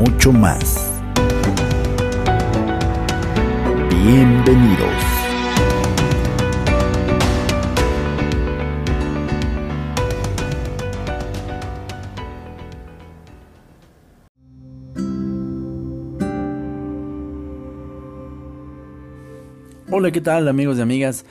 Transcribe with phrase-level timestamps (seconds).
[0.00, 0.90] mucho más.
[3.90, 4.88] Bienvenidos.
[19.90, 21.26] Hola, ¿qué tal amigos y amigas?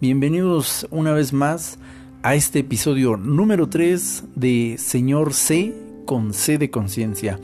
[0.00, 1.76] Bienvenidos una vez más
[2.22, 5.74] a este episodio número 3 de Señor C
[6.06, 7.40] con C de conciencia.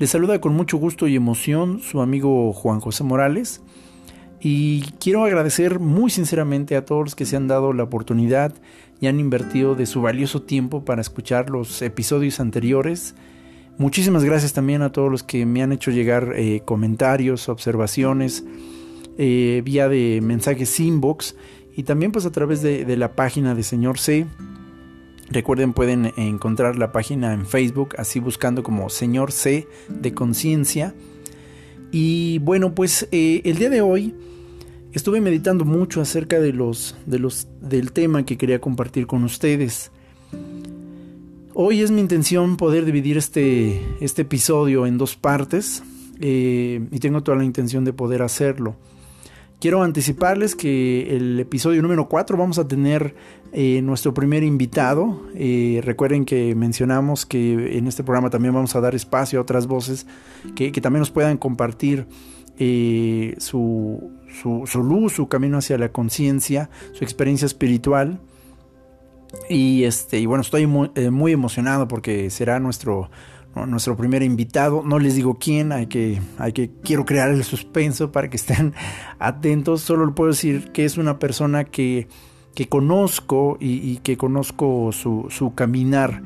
[0.00, 3.60] Les saluda con mucho gusto y emoción su amigo Juan José Morales
[4.40, 8.54] y quiero agradecer muy sinceramente a todos los que se han dado la oportunidad
[8.98, 13.14] y han invertido de su valioso tiempo para escuchar los episodios anteriores.
[13.76, 18.42] Muchísimas gracias también a todos los que me han hecho llegar eh, comentarios, observaciones
[19.18, 21.36] eh, vía de mensajes inbox
[21.76, 24.26] y también pues a través de, de la página de Señor C.
[25.30, 30.92] Recuerden, pueden encontrar la página en Facebook, así buscando como Señor C de Conciencia.
[31.92, 34.12] Y bueno, pues eh, el día de hoy
[34.92, 39.92] estuve meditando mucho acerca de los, de los, del tema que quería compartir con ustedes.
[41.54, 45.84] Hoy es mi intención poder dividir este, este episodio en dos partes
[46.20, 48.76] eh, y tengo toda la intención de poder hacerlo.
[49.60, 53.14] Quiero anticiparles que el episodio número 4 vamos a tener
[53.52, 55.20] eh, nuestro primer invitado.
[55.34, 59.66] Eh, recuerden que mencionamos que en este programa también vamos a dar espacio a otras
[59.66, 60.06] voces
[60.56, 62.06] que, también nos puedan compartir
[62.58, 64.10] eh, su,
[64.76, 68.18] luz, su camino hacia la conciencia, su experiencia espiritual.
[69.50, 73.10] Y, este, y bueno, estoy muy emocionado porque será nuestro
[73.54, 74.82] nuestro primer invitado.
[74.84, 78.74] No les digo quién, hay que, hay que, quiero crear el suspenso para que estén
[79.18, 79.82] atentos.
[79.82, 82.08] Solo le puedo decir que es una persona que,
[82.54, 86.22] que conozco y, que conozco su, su caminar.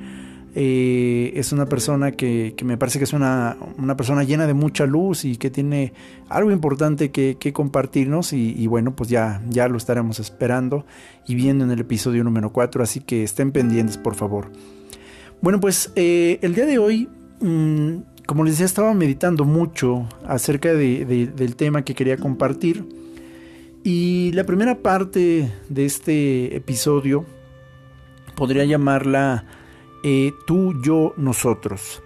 [0.57, 4.55] Eh, es una persona que, que, me parece que es una, una, persona llena de
[4.55, 5.93] mucha luz y que tiene
[6.29, 10.87] algo importante que, que compartirnos y, y, bueno, pues ya, ya lo estaremos esperando
[11.27, 14.53] y viendo en el episodio número 4, así que estén pendientes por favor.
[15.41, 17.09] Bueno, pues eh, el día de hoy,
[17.41, 17.97] mm,
[18.27, 22.84] como les decía, estaba meditando mucho acerca del tema que quería compartir.
[23.83, 27.27] Y la primera parte de este episodio
[28.34, 29.44] podría llamarla
[30.03, 32.03] eh, tú, yo, nosotros.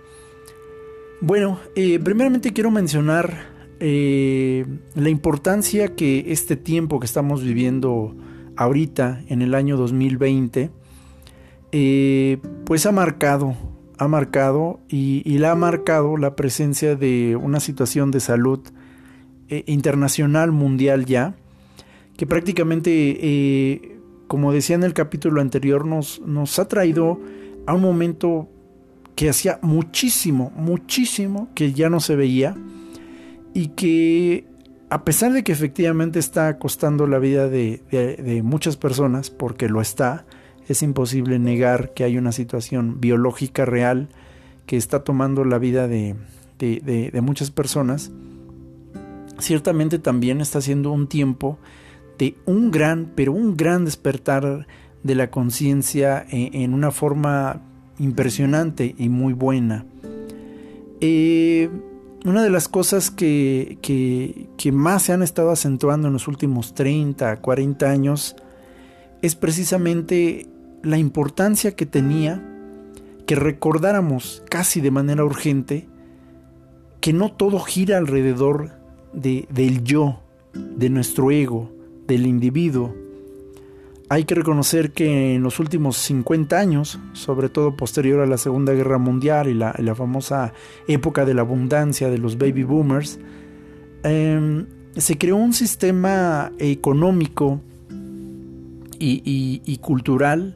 [1.20, 8.16] Bueno, eh, primeramente quiero mencionar la importancia que este tiempo que estamos viviendo
[8.56, 10.70] ahorita, en el año 2020,
[11.70, 13.54] eh, pues ha marcado,
[13.98, 18.60] ha marcado y, la ha marcado la presencia de una situación de salud
[19.48, 21.34] eh, internacional, mundial ya,
[22.16, 22.90] que prácticamente,
[23.20, 23.98] eh,
[24.28, 27.20] como decía en el capítulo anterior, nos, nos ha traído
[27.66, 28.48] a un momento
[29.14, 32.56] que hacía muchísimo, muchísimo que ya no se veía
[33.52, 34.46] y que
[34.90, 40.24] a pesar de que efectivamente está costando la vida de muchas personas, porque lo está,
[40.68, 44.08] es imposible negar que hay una situación biológica real
[44.66, 46.14] que está tomando la vida de,
[47.22, 48.12] muchas personas,
[49.38, 51.58] ciertamente también está siendo un tiempo
[52.18, 54.66] de un gran, pero un gran despertar
[55.02, 57.62] de la conciencia en, una forma
[57.98, 59.86] impresionante y muy buena.
[61.00, 61.70] Eh,
[62.26, 66.74] una de las cosas que, que, que, más se han estado acentuando en los últimos
[66.74, 68.36] 30, 40 años
[69.22, 70.46] es precisamente
[70.82, 72.42] la importancia que tenía
[73.26, 75.86] que recordáramos casi de manera urgente
[77.00, 78.72] que no todo gira alrededor
[79.12, 80.20] de, del yo,
[80.54, 81.70] de nuestro ego,
[82.06, 82.94] del individuo.
[84.08, 88.72] Hay que reconocer que en los últimos 50 años, sobre todo posterior a la Segunda
[88.72, 90.54] Guerra Mundial y la, famosa
[90.86, 93.20] época de la abundancia de los baby boomers,
[94.04, 94.66] em,
[94.96, 97.60] se creó un sistema económico
[98.98, 100.54] y cultural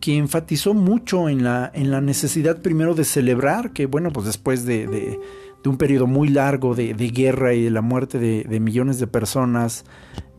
[0.00, 4.64] que enfatizó mucho en la, en la necesidad primero de celebrar, que bueno, pues después
[4.64, 5.18] de, de,
[5.66, 9.84] un periodo muy largo de, guerra y de la muerte de, millones de personas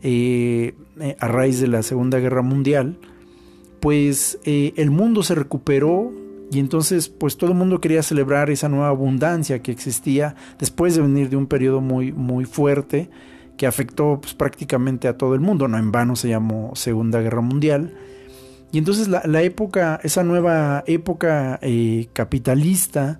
[0.02, 2.98] eh, eh, a raíz de la Segunda Guerra Mundial,
[3.78, 6.12] pues eh, el mundo se recuperó
[6.50, 11.02] Y entonces, pues todo el mundo quería celebrar esa nueva abundancia que existía después de
[11.02, 13.08] venir de un periodo muy, muy fuerte
[13.56, 15.68] que afectó pues, prácticamente a todo el mundo.
[15.68, 17.94] No en vano se llamó Segunda Guerra Mundial.
[18.72, 23.18] Y entonces la, época, esa nueva época eh, capitalista,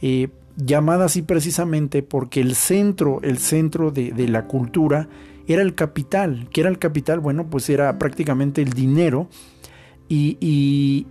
[0.00, 5.08] eh, llamada así precisamente porque el centro, el centro de, la cultura
[5.46, 6.48] era el capital.
[6.52, 7.20] ¿Qué era el capital?
[7.20, 9.28] Bueno, pues era prácticamente el dinero
[10.08, 11.06] y,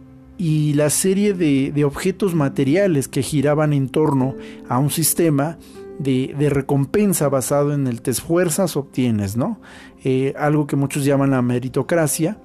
[0.76, 4.36] la serie de, objetos materiales que giraban en torno
[4.70, 5.58] a un sistema
[6.00, 9.60] de, recompensa basado en el te esfuerzas, obtienes, ¿no?
[10.04, 12.38] Eh, algo que muchos llaman la meritocracia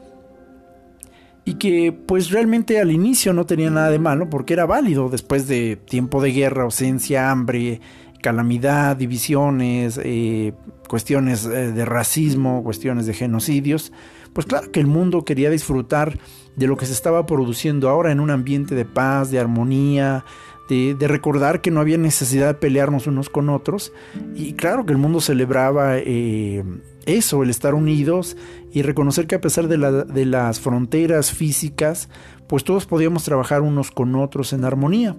[1.46, 5.46] y que pues realmente al inicio no tenía nada de malo porque era válido después
[5.46, 7.80] de tiempo de guerra, ausencia, hambre,
[8.20, 10.54] calamidad, divisiones, eh,
[10.88, 13.92] cuestiones eh, de racismo, cuestiones de genocidios,
[14.32, 16.18] pues claro que el mundo quería disfrutar
[16.56, 20.24] de lo que se estaba produciendo ahora en un ambiente de paz, de armonía,
[20.68, 23.92] de, recordar que no había necesidad de pelearnos unos con otros.
[24.34, 26.64] Y claro que el mundo celebraba eh,
[27.06, 28.36] eso, el estar unidos
[28.72, 32.08] y reconocer que a pesar de, las fronteras físicas,
[32.48, 35.16] pues todos podíamos trabajar unos con otros en armonía.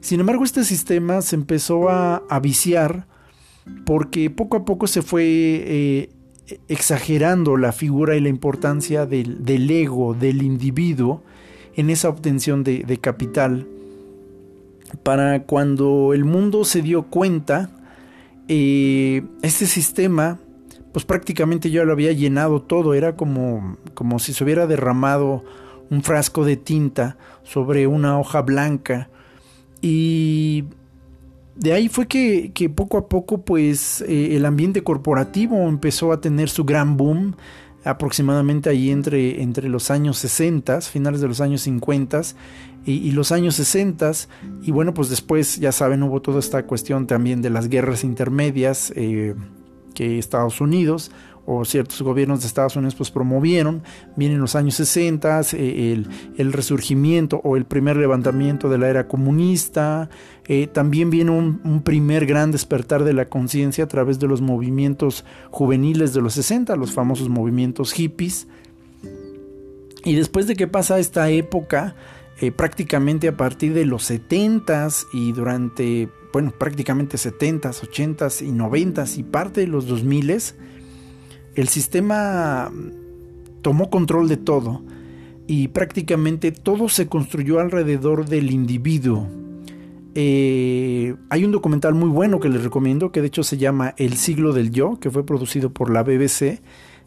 [0.00, 3.06] Sin embargo, este sistema se empezó a, viciar
[3.84, 6.08] porque poco a poco se fue eh,
[6.68, 11.22] exagerando la figura y la importancia del, ego, del individuo,
[11.76, 13.66] en esa obtención de capital
[15.02, 17.70] para cuando el mundo se dio cuenta,
[18.48, 20.38] eh, este sistema,
[20.92, 25.44] pues prácticamente ya lo había llenado todo, era como, como si se hubiera derramado
[25.90, 29.08] un frasco de tinta sobre una hoja blanca.
[29.80, 30.64] Y
[31.56, 36.48] de ahí fue que, poco a poco pues eh, el ambiente corporativo empezó a tener
[36.48, 37.36] su gran boom
[37.84, 42.22] aproximadamente ahí entre, entre los años 60, finales de los años 50
[42.84, 44.12] y, los años 60.
[44.62, 48.92] Y bueno, pues después, ya saben, hubo toda esta cuestión también de las guerras intermedias
[48.96, 49.34] eh,
[49.94, 51.10] que Estados Unidos
[51.46, 53.82] o ciertos gobiernos de Estados Unidos pues promovieron.
[54.16, 56.04] Vienen los años 60, eh,
[56.36, 60.08] el, resurgimiento o el primer levantamiento de la era comunista.
[60.46, 64.40] Eh, también viene un, un, primer gran despertar de la conciencia a través de los
[64.40, 68.46] movimientos juveniles de los 60, los famosos movimientos hippies.
[70.04, 71.94] Y después de que pasa esta época,
[72.42, 79.18] eh, prácticamente a partir de los 70s y durante, bueno, prácticamente 70s, 80s y 90s
[79.18, 80.54] y parte de los 2000s,
[81.54, 82.72] el sistema
[83.60, 84.82] tomó control de todo
[85.46, 89.28] y prácticamente todo se construyó alrededor del individuo.
[90.14, 94.14] Eh, hay un documental muy bueno que les recomiendo, que de hecho se llama El
[94.14, 96.62] siglo del yo, que fue producido por la BBC,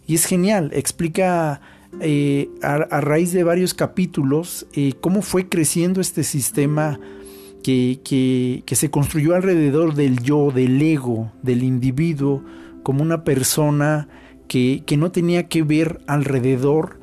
[0.05, 1.59] y es genial, explica
[1.99, 6.99] eh, a, raíz de varios capítulos eh, cómo fue creciendo este sistema
[7.63, 12.43] que, que, se construyó alrededor del yo, del ego, del individuo,
[12.83, 14.09] como una persona
[14.47, 16.99] que, que no tenía que ver alrededor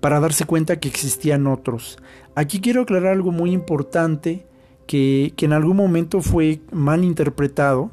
[0.00, 1.98] para darse cuenta que existían otros.
[2.34, 4.44] Aquí quiero aclarar algo muy importante
[4.88, 7.92] que, que en algún momento fue mal interpretado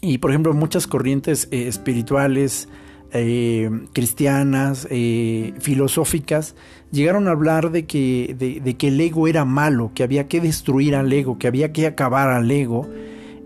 [0.00, 2.68] y por ejemplo muchas corrientes eh, espirituales,
[3.12, 6.54] eh, cristianas, eh, filosóficas,
[6.90, 10.94] llegaron a hablar de que, de, que, el ego era malo, que había que destruir
[10.94, 12.86] al ego, que había que acabar al ego.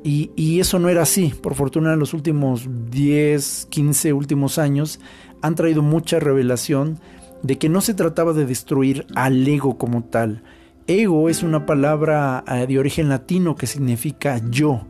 [0.05, 1.33] Y, eso no era así.
[1.41, 4.99] Por fortuna, en los últimos 10, 15 últimos años
[5.43, 6.99] han traído mucha revelación
[7.43, 10.43] de que no se trataba de destruir al ego como tal.
[10.89, 14.87] Ego es una palabra eh, de origen latino que significa yo.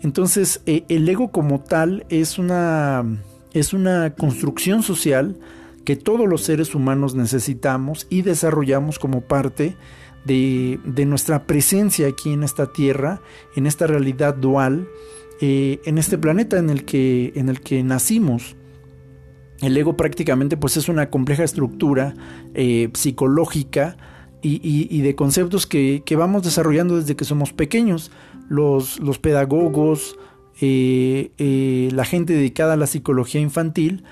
[0.00, 3.04] Entonces, el ego como tal es una
[3.52, 5.36] es una construcción social
[5.84, 9.76] que todos los seres humanos necesitamos y desarrollamos como parte
[10.24, 13.20] de, nuestra presencia aquí en esta tierra,
[13.56, 14.88] en esta realidad dual,
[15.40, 18.56] eh, en este planeta en el, que, en el que nacimos.
[19.60, 22.14] El ego prácticamente pues es una compleja estructura
[22.54, 23.96] eh, psicológica
[24.44, 28.10] y, de conceptos que, vamos desarrollando desde que somos pequeños.
[28.48, 30.18] Los, los pedagogos,
[30.64, 34.04] eh, eh, la gente dedicada a la psicología infantil,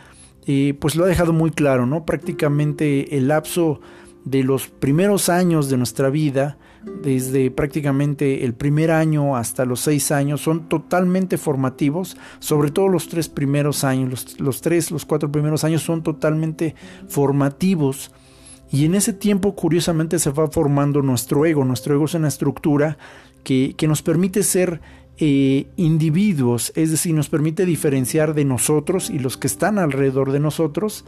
[0.48, 2.04] eh, pues lo ha dejado muy claro, ¿no?
[2.04, 3.80] Prácticamente el lapso
[4.24, 6.58] de los primeros años de nuestra vida,
[7.04, 13.08] desde prácticamente el primer año hasta los seis años, son totalmente formativos, sobre todo los
[13.08, 16.74] tres primeros años, los, los tres, los cuatro primeros años son totalmente
[17.06, 18.10] formativos.
[18.72, 21.64] Y en ese tiempo, curiosamente, se va formando nuestro ego.
[21.64, 22.98] Nuestro ego es una estructura
[23.44, 24.80] que, que nos permite ser
[25.20, 30.40] eh, individuos, es decir, nos permite diferenciar de nosotros y los que están alrededor de
[30.40, 31.04] nosotros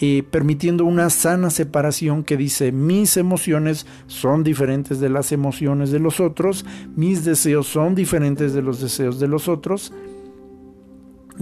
[0.00, 5.98] eh, permitiendo una sana separación que dice mis emociones son diferentes de las emociones de
[5.98, 9.92] los otros, mis deseos son diferentes de los deseos de los otros,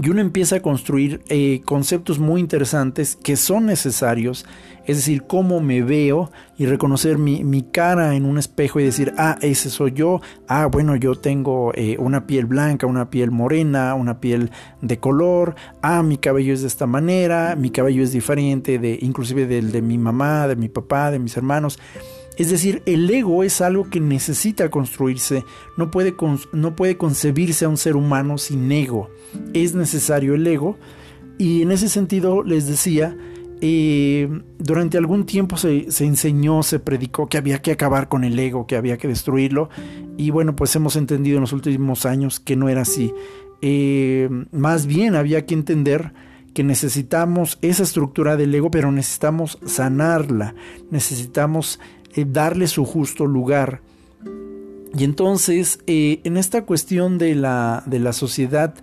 [0.02, 4.46] y uno empieza a construir eh, conceptos muy interesantes que son necesarios,
[4.87, 9.37] es decir, cómo me veo y reconocer mi, cara en un espejo y decir, ah,
[9.43, 14.21] ese soy yo, ah, bueno, yo tengo eh, una piel blanca, una piel morena, una
[14.21, 14.50] piel
[14.81, 19.47] de color, ah, mi cabello es de esta manera, mi cabello es diferente de inclusive
[19.47, 21.78] del de mi mamá, de mi papá, de mis hermanos.
[22.37, 25.45] Es decir, el ego es algo que necesita construirse,
[25.76, 26.14] no puede,
[26.52, 29.11] no puede concebirse a un ser humano sin ego.
[29.55, 30.76] Es necesario el ego
[31.38, 33.16] y en ese sentido les decía,
[33.61, 38.67] eh, durante algún tiempo se, enseñó, se predicó que había que acabar con el ego,
[38.67, 39.71] que había que destruirlo
[40.17, 43.13] y bueno, pues hemos entendido en los últimos años que no era así.
[43.63, 46.13] Eh, más bien había que entender
[46.55, 50.55] que necesitamos esa estructura del ego, pero necesitamos sanarla,
[50.91, 51.81] necesitamos
[52.15, 53.83] eh, darle su justo lugar.
[54.97, 58.75] Y entonces, eh, en esta cuestión de la, de la sociedad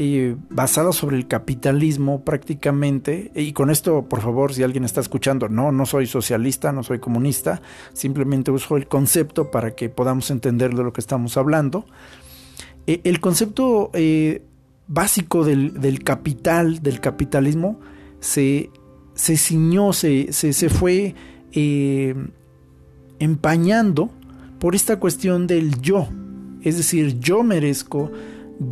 [0.00, 5.48] eh, basada sobre el capitalismo prácticamente, y con esto, por favor, si alguien está escuchando,
[5.48, 7.60] no, no soy socialista, no soy comunista,
[7.94, 11.84] simplemente uso el concepto para que podamos entender de lo que estamos hablando.
[12.86, 13.90] el concepto
[14.86, 17.80] básico del, capital, del capitalismo,
[18.20, 18.70] se,
[19.14, 21.16] se ciñó, se, se, se fue
[23.18, 24.10] empañando
[24.60, 26.06] por esta cuestión del yo.
[26.62, 28.12] Es decir, yo merezco,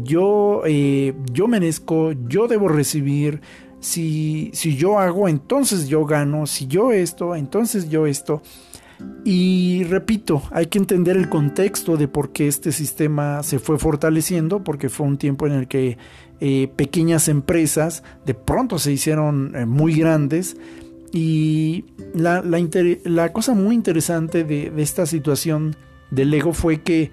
[0.02, 3.40] yo, eh, yo merezco, yo debo recibir.
[3.78, 6.47] Si, si yo hago, entonces yo gano.
[6.47, 8.43] Si yo esto, entonces yo esto.
[9.25, 14.64] Y repito, hay que entender el contexto de por qué este sistema se fue fortaleciendo,
[14.64, 15.99] porque fue un tiempo en el que
[16.40, 20.57] eh, pequeñas empresas de pronto se hicieron eh, muy grandes
[21.12, 25.76] y la, la, cosa muy interesante de, esta situación
[26.11, 27.11] del ego fue que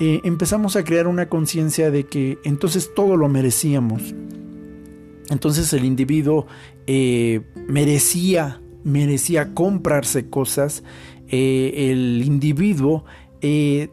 [0.00, 4.14] eh, empezamos a crear una conciencia de que entonces todo lo merecíamos.
[5.30, 6.46] Entonces el individuo
[6.86, 10.82] eh, merecía, merecía comprarse cosas.
[11.28, 13.04] Eh, el individuo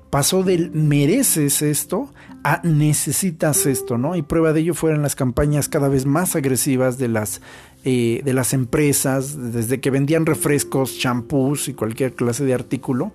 [0.09, 4.15] pasó del mereces esto a necesitas esto, ¿no?
[4.15, 7.41] Y prueba de ello fueron las campañas cada vez más agresivas de las
[7.83, 13.11] de las empresas, desde que vendían refrescos, champús y cualquier clase de artículo,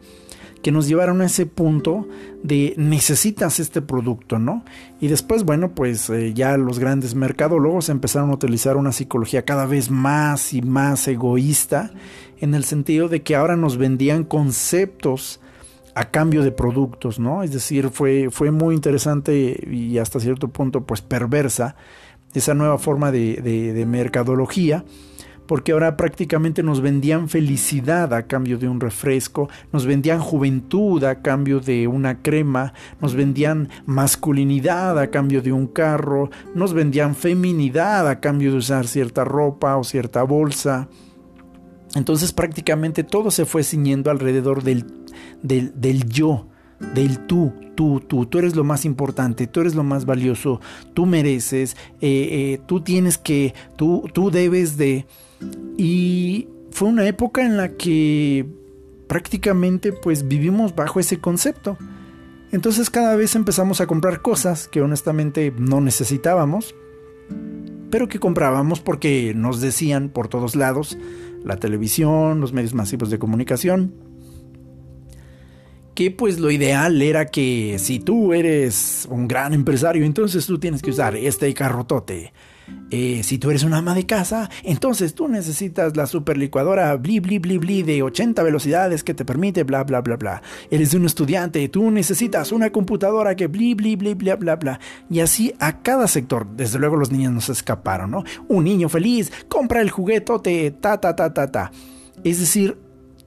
[0.62, 2.08] que nos llevaron a ese punto
[2.46, 4.64] de necesitas este producto, ¿no?
[5.00, 9.66] Y después, bueno, pues eh, ya los grandes mercadólogos empezaron a utilizar una psicología cada
[9.66, 11.90] vez más y más egoísta,
[12.38, 15.40] en el sentido de que ahora nos vendían conceptos
[15.94, 17.42] a cambio de productos, ¿no?
[17.42, 21.74] Es decir, fue, fue muy interesante y hasta cierto punto, pues perversa
[22.34, 24.84] esa nueva forma de, mercadología
[25.46, 31.22] porque ahora prácticamente nos vendían felicidad a cambio de un refresco, nos vendían juventud a
[31.22, 38.08] cambio de una crema, nos vendían masculinidad a cambio de un carro, nos vendían feminidad
[38.08, 40.88] a cambio de usar cierta ropa o cierta bolsa.
[41.94, 44.84] Entonces prácticamente todo se fue ciñendo alrededor del,
[45.42, 46.48] del, del yo,
[46.94, 50.60] del tú, tú, tú, tú eres lo más importante, tú eres lo más valioso,
[50.94, 55.06] tú mereces, eh, eh, tú tienes que, tú, tú debes de...
[55.76, 58.46] Y fue una época en la que
[59.06, 61.78] prácticamente pues vivimos bajo ese concepto.
[62.52, 66.74] Entonces cada vez empezamos a comprar cosas que honestamente no necesitábamos,
[67.90, 70.96] pero que comprábamos porque nos decían por todos lados,
[71.44, 73.94] la televisión, los medios masivos de comunicación,
[75.96, 80.82] que pues lo ideal era que si tú eres un gran empresario, entonces tú tienes
[80.82, 82.34] que usar este carrotote.
[82.90, 87.20] Eh, si tú eres una ama de casa, entonces tú necesitas la super licuadora bli
[87.20, 90.42] bli bli bli de 80 velocidades que te permite bla bla bla bla.
[90.70, 94.80] Eres un estudiante, tú necesitas una computadora que bli bli bli bla bla bla.
[95.08, 96.46] Y así a cada sector.
[96.56, 98.24] Desde luego los niños no se escaparon, ¿no?
[98.48, 101.72] Un niño feliz, compra el juguetote, ta ta ta ta ta.
[102.22, 102.76] Es decir,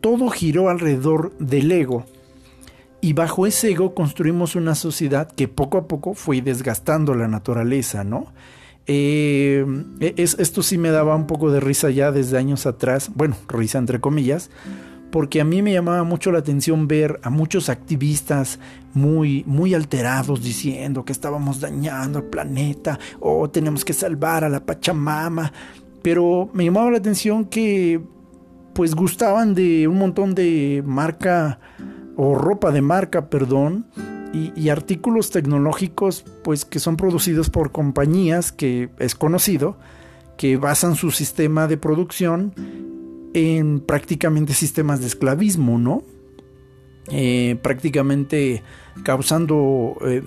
[0.02, 2.06] todo giró alrededor del ego
[3.02, 8.04] y bajo ese ego construimos una sociedad que poco a poco fue desgastando la naturaleza,
[8.04, 8.34] ¿no?
[8.88, 9.66] Eh,
[10.00, 13.78] e, esto sí me daba un poco de risa ya desde años atrás, bueno, risa
[13.78, 14.50] entre comillas,
[15.12, 18.60] porque a mí me llamaba mucho la atención ver a muchos activistas
[18.94, 24.66] muy, muy alterados diciendo que estábamos dañando el planeta o tenemos que salvar a la
[24.66, 25.54] Pachamama,
[26.02, 28.02] pero me llamaba la atención que
[28.74, 31.60] pues gustaban de un montón de marca
[32.22, 33.86] o ropa de marca, perdón,
[34.34, 39.78] y, artículos tecnológicos pues que son producidos por compañías que es conocido
[40.38, 42.54] que basan su sistema de producción
[43.34, 46.04] en prácticamente sistemas de esclavismo, ¿no?
[47.10, 48.64] Eh, prácticamente
[49.04, 50.22] causando eh,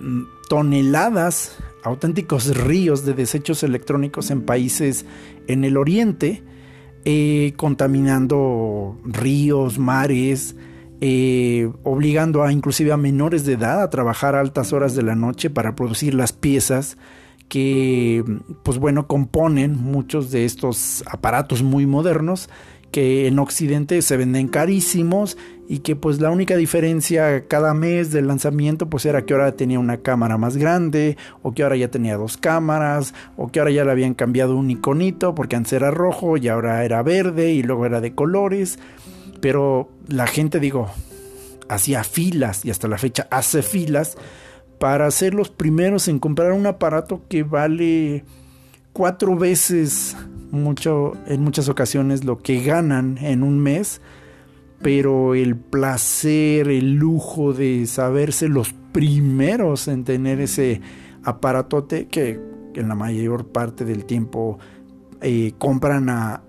[0.49, 5.04] toneladas, auténticos ríos de desechos electrónicos en países
[5.46, 6.42] en el oriente,
[7.04, 10.56] eh, contaminando ríos, mares,
[11.82, 15.50] obligando a inclusive a menores de edad a trabajar a altas horas de la noche
[15.50, 16.97] para producir las piezas
[17.49, 18.25] que,
[18.62, 22.49] pues bueno, componen muchos de estos aparatos muy modernos
[22.92, 25.37] que en Occidente se venden carísimos
[25.68, 29.78] y que pues la única diferencia cada mes del lanzamiento pues era que ahora tenía
[29.78, 33.85] una cámara más grande o que ahora ya tenía dos cámaras o que ahora ya
[33.85, 37.87] le habían cambiado un iconito porque antes era rojo y ahora era verde y luego
[37.87, 38.78] era de colores
[39.42, 40.88] pero la gente digo
[41.68, 44.16] hacía filas y hasta la fecha hace filas
[44.78, 48.25] para ser los primeros en comprar un aparato que vale
[48.94, 50.16] cuatro veces
[50.52, 54.00] mucho en muchas ocasiones lo que ganan en un mes
[54.80, 60.80] pero el placer, el lujo de saberse los primeros en tener ese
[61.25, 62.40] aparatote que,
[62.75, 64.58] en la mayor parte del tiempo
[65.20, 66.42] eh, compran a,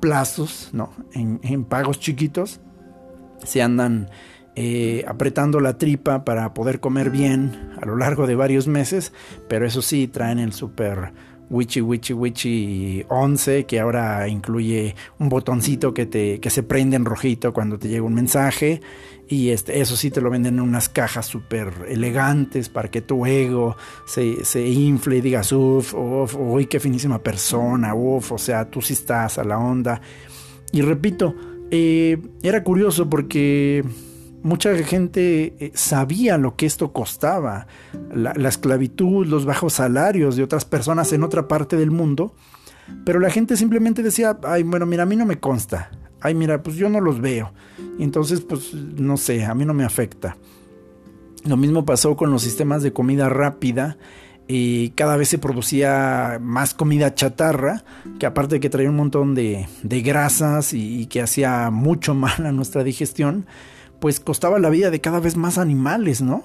[0.00, 0.92] plazos, ¿no?
[1.12, 2.60] En, en, pagos chiquitos,
[3.44, 4.08] se andan
[4.56, 9.12] eh, apretando la tripa para poder comer bien a lo largo de varios meses,
[9.48, 11.12] pero eso sí, traen el super
[11.50, 17.04] Wichi Wichi Wichi 11 que ahora incluye un botoncito que, te, que se prende en
[17.04, 18.80] rojito cuando te llega un mensaje
[19.30, 23.24] y este, eso sí te lo venden en unas cajas súper elegantes para que tu
[23.26, 28.68] ego se, se infle y digas, uff, uff, uy, qué finísima persona, uff, o sea,
[28.68, 30.00] tú sí estás a la onda.
[30.72, 31.36] Y repito,
[31.70, 33.84] eh, era curioso porque
[34.42, 37.68] mucha gente eh, sabía lo que esto costaba,
[38.12, 42.34] la, esclavitud, los bajos salarios de otras personas en otra parte del mundo,
[43.04, 46.62] pero la gente simplemente decía, ay, bueno, mira, a mí no me consta, ay, mira,
[46.62, 47.52] pues yo no los veo,
[47.98, 50.36] y entonces, pues, no sé, a mí no me afecta.
[51.44, 53.96] Lo mismo pasó con los sistemas de comida rápida,
[54.46, 57.84] y cada vez se producía más comida chatarra,
[58.18, 62.50] que aparte de que traía un montón de, grasas y que hacía mucho mal a
[62.50, 63.46] nuestra digestión,
[64.00, 66.44] pues costaba la vida de cada vez más animales, ¿no?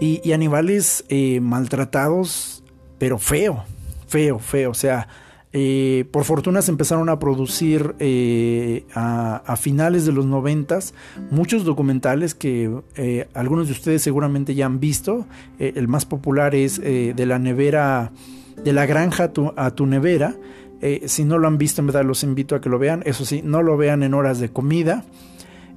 [0.00, 2.64] Y, animales eh, maltratados,
[2.98, 3.64] pero feo,
[4.08, 4.70] feo, feo.
[4.70, 5.06] O sea,
[5.54, 10.92] eh, por fortuna se empezaron a producir eh, a, finales de los noventas
[11.30, 12.82] muchos documentales que
[13.32, 15.26] algunos de ustedes seguramente ya han visto.
[15.58, 18.12] el más popular es de la nevera,
[18.62, 20.36] de la granja a tu nevera.
[21.06, 23.02] si no lo han visto, en verdad los invito a que lo vean.
[23.06, 25.04] Eso sí, no lo vean en horas de comida.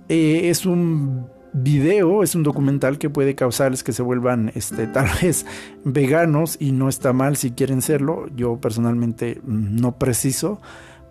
[0.09, 5.07] Eh, es un video, es un documental que puede causarles que se vuelvan este, tal
[5.21, 5.45] vez
[5.83, 8.27] veganos y no está mal si quieren serlo.
[8.35, 10.61] Yo personalmente no preciso,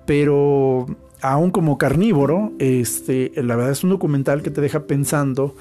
[0.05, 0.87] pero
[1.21, 5.55] aún como carnívoro, este, la verdad es un documental que te deja pensando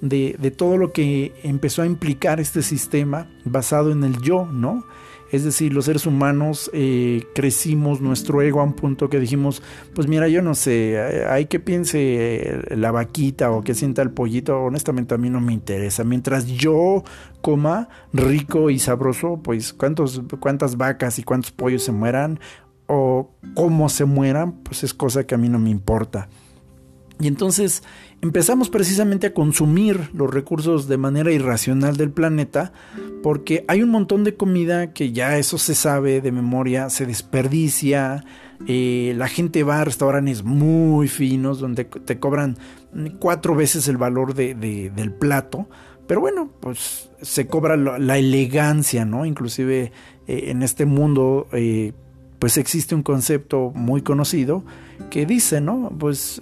[0.00, 4.84] de, de todo lo que empezó a implicar este sistema basado en el yo, ¿no?
[5.32, 9.62] Es decir, los seres humanos eh, crecimos nuestro ego a un punto que dijimos,
[9.94, 14.60] pues mira, yo no sé, hay que piense la vaquita o que sienta el pollito,
[14.60, 16.04] honestamente a mí no me interesa.
[16.04, 17.02] Mientras yo
[17.40, 22.38] coma rico y sabroso, pues cuántos, cuántas vacas y cuántos pollos se mueran
[22.86, 26.28] o cómo se mueran, pues es cosa que a mí no me importa.
[27.18, 27.82] Y entonces
[28.22, 32.72] empezamos precisamente a consumir los recursos de manera irracional del planeta
[33.20, 38.24] porque hay un montón de comida que ya eso se sabe de memoria, se desperdicia,
[38.68, 42.56] eh, la gente va a restaurantes muy finos donde te cobran
[43.18, 45.68] cuatro veces el valor de, del plato,
[46.06, 49.26] pero bueno, pues se cobra la, elegancia, ¿no?
[49.26, 49.90] Inclusive
[50.28, 51.92] eh, en este mundo eh,
[52.38, 54.64] pues existe un concepto muy conocido
[55.10, 55.92] que dice, ¿no?
[55.98, 56.40] Pues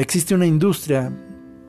[0.00, 1.12] existe una industria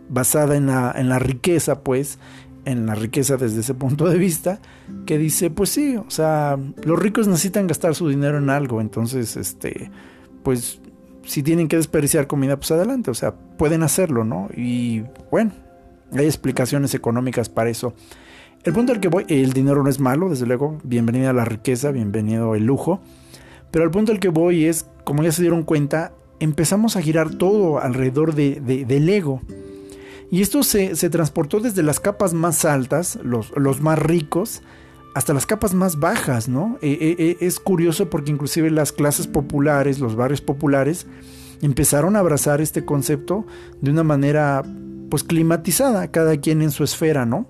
[0.09, 2.17] basada en la, en la riqueza, pues,
[2.65, 4.59] en la riqueza desde ese punto de vista,
[5.05, 9.35] que dice, pues sí, o sea, los ricos necesitan gastar su dinero en algo, entonces,
[9.35, 9.91] este,
[10.43, 10.79] pues,
[11.23, 14.49] si tienen que desperdiciar comida, pues adelante, o sea, pueden hacerlo, ¿no?
[14.55, 15.51] Y bueno,
[16.13, 17.93] hay explicaciones económicas para eso.
[18.63, 21.45] El punto al que voy, el dinero no es malo, desde luego, bienvenida a la
[21.45, 23.01] riqueza, bienvenido el lujo,
[23.71, 27.29] pero el punto al que voy es, como ya se dieron cuenta, empezamos a girar
[27.29, 29.41] todo alrededor de, del ego.
[30.31, 34.61] Y esto se, transportó desde las capas más altas, los, los, más ricos,
[35.13, 36.77] hasta las capas más bajas, ¿no?
[36.81, 41.05] E, e, e, es curioso porque inclusive las clases populares, los barrios populares,
[41.61, 43.45] empezaron a abrazar este concepto
[43.81, 44.63] de una manera
[45.09, 47.45] pues climatizada, cada quien en su esfera, ¿no?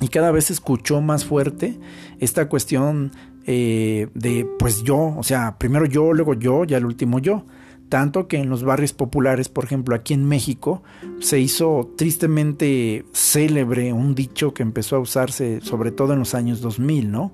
[0.00, 1.80] Y cada vez se escuchó más fuerte
[2.20, 3.10] esta cuestión
[3.46, 7.44] eh, de pues yo, o sea, primero yo, luego yo y al último yo.
[7.88, 10.82] Tanto que en los barrios populares, por ejemplo, aquí en México,
[11.20, 16.60] se hizo tristemente célebre un dicho que empezó a usarse sobre todo en los años
[16.60, 17.32] 2000, ¿no?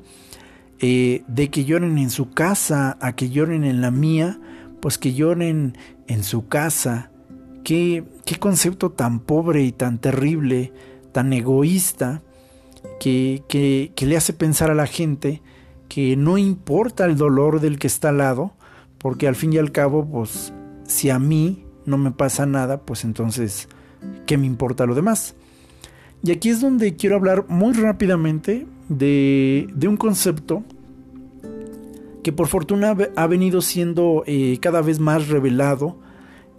[0.78, 4.38] Eh, de que lloren en su casa a que lloren en la mía,
[4.80, 7.10] pues que lloren en su casa.
[7.64, 10.72] Qué, qué concepto tan pobre y tan terrible,
[11.12, 12.22] tan egoísta,
[13.00, 15.42] que, que, que le hace pensar a la gente
[15.88, 18.52] que no importa el dolor del que está al lado,
[19.04, 20.54] porque al fin y al cabo, pues
[20.86, 23.68] si a mí no me pasa nada, pues entonces,
[24.24, 25.34] ¿qué me importa lo demás?
[26.22, 30.64] Y aquí es donde quiero hablar muy rápidamente de, un concepto
[32.22, 35.98] que por fortuna ha venido siendo eh, cada vez más revelado,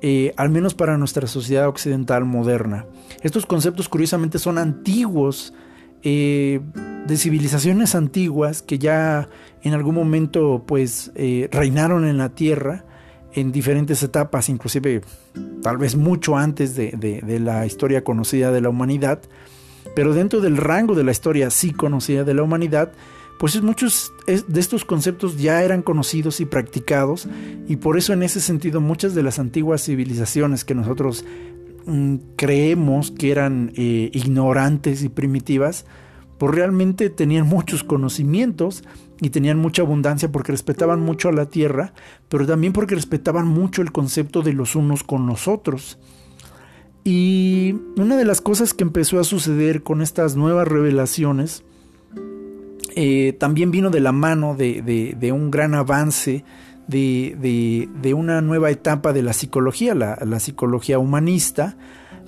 [0.03, 2.85] eh, al menos para nuestra sociedad occidental moderna.
[3.23, 5.51] Estos conceptos curiosamente son antiguos,
[6.03, 6.61] eh,
[7.05, 9.29] de civilizaciones antiguas que ya
[9.63, 11.11] en algún momento pues
[11.51, 12.85] reinaron en la tierra
[13.33, 15.01] en diferentes etapas, inclusive
[15.61, 19.19] tal vez mucho antes de, de la historia conocida de la humanidad,
[19.95, 22.91] pero dentro del rango de la historia sí conocida de la humanidad,
[23.37, 27.27] pues muchos de estos conceptos ya eran conocidos y practicados
[27.67, 31.25] y por eso en ese sentido muchas de las antiguas civilizaciones que nosotros
[31.85, 35.85] mm, creemos que eran eh, ignorantes y primitivas,
[36.37, 38.83] pues realmente tenían muchos conocimientos
[39.21, 41.93] y tenían mucha abundancia porque respetaban mucho a la tierra,
[42.29, 45.97] pero también porque respetaban mucho el concepto de los unos con los otros.
[47.03, 51.63] Y una de las cosas que empezó a suceder con estas nuevas revelaciones,
[52.95, 56.43] eh, también vino de la mano de, un gran avance
[56.87, 61.77] de, una nueva etapa de la psicología, la, psicología humanista,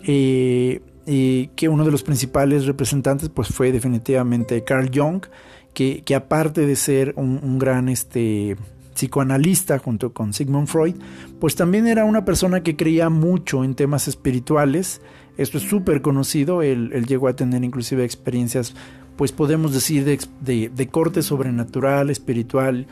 [0.06, 5.26] eh, eh, que uno de los principales representantes pues, fue definitivamente Carl Jung,
[5.74, 8.58] que, aparte de ser un, gran este,
[8.94, 10.96] psicoanalista junto con Sigmund Freud,
[11.40, 15.02] pues también era una persona que creía mucho en temas espirituales.
[15.38, 18.74] Esto es súper conocido, él, él, llegó a tener inclusive experiencias
[19.18, 22.86] pues podemos decir de, corte sobrenatural, espiritual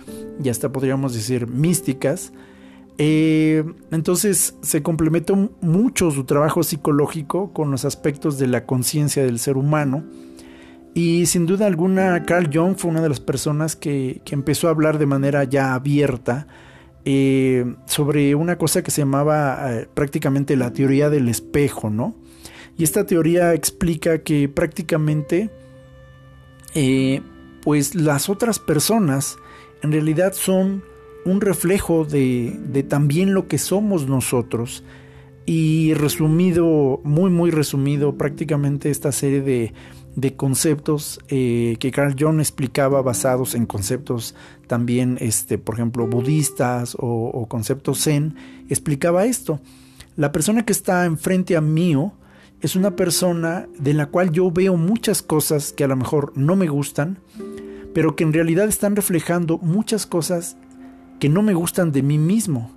[0.44, 2.34] y hasta podríamos decir místicas.
[2.98, 9.40] Eh, entonces se complementó mucho su trabajo psicológico con los aspectos de la conciencia del
[9.40, 10.06] ser humano.
[10.94, 14.98] Y sin duda alguna, Carl Jung fue una de las personas que, empezó a hablar
[14.98, 16.48] de manera ya abierta
[17.04, 22.16] eh, sobre una cosa que se llamaba eh, prácticamente la teoría del espejo, ¿no?
[22.78, 25.50] Y esta teoría explica que prácticamente
[27.64, 29.38] pues las otras personas
[29.82, 30.84] en realidad son
[31.26, 34.84] un reflejo de, también lo que somos nosotros.
[35.48, 39.74] Y resumido, muy muy resumido, prácticamente esta serie de,
[40.36, 44.34] conceptos eh, que Carl Jung explicaba basados en conceptos
[44.66, 48.36] también, este, por ejemplo, budistas o, o conceptos zen,
[48.70, 49.60] explicaba esto.
[50.16, 52.14] La persona que está enfrente a mío
[52.62, 56.56] es una persona de la cual yo veo muchas cosas que a lo mejor no
[56.56, 57.20] me gustan,
[57.94, 60.58] pero que en realidad están reflejando muchas cosas
[61.20, 62.72] que no me gustan de mí mismo.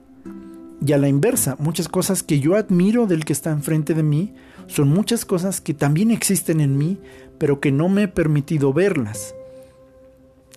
[0.85, 4.35] Y a la inversa, muchas cosas que yo admiro del que está enfrente de mí
[4.69, 6.99] son muchas cosas que también existen en mí,
[7.39, 9.35] pero que no me he permitido verlas.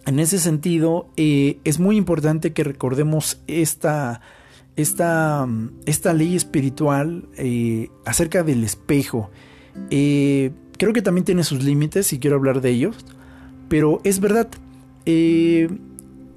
[0.06, 4.22] En ese sentido, eh, es muy importante que recordemos esta
[4.76, 5.48] esta,
[5.86, 9.30] esta ley espiritual eh, acerca del espejo.
[9.90, 13.06] Eh, creo que también tiene sus límites y quiero hablar de ellos,
[13.70, 14.50] pero es verdad,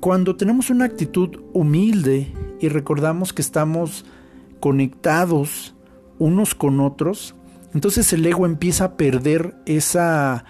[0.04, 4.04] cuando tenemos una actitud humilde y recordamos que estamos
[4.60, 5.74] conectados
[6.18, 7.34] unos con otros,
[7.72, 10.44] entonces el ego empieza a perder esa,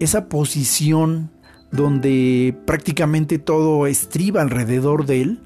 [0.00, 1.30] esa posición
[1.70, 5.40] donde prácticamente todo estriba alrededor de él.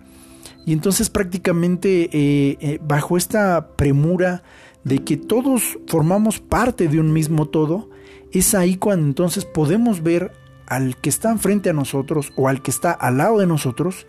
[0.65, 4.43] Y entonces prácticamente eh, eh, bajo esta premura
[4.85, 7.91] de que todos formamos parte de un mismo todo,
[8.33, 10.33] es ahí cuando entonces podemos ver
[10.71, 14.07] al que está enfrente a nosotros o al que está al lado de nosotros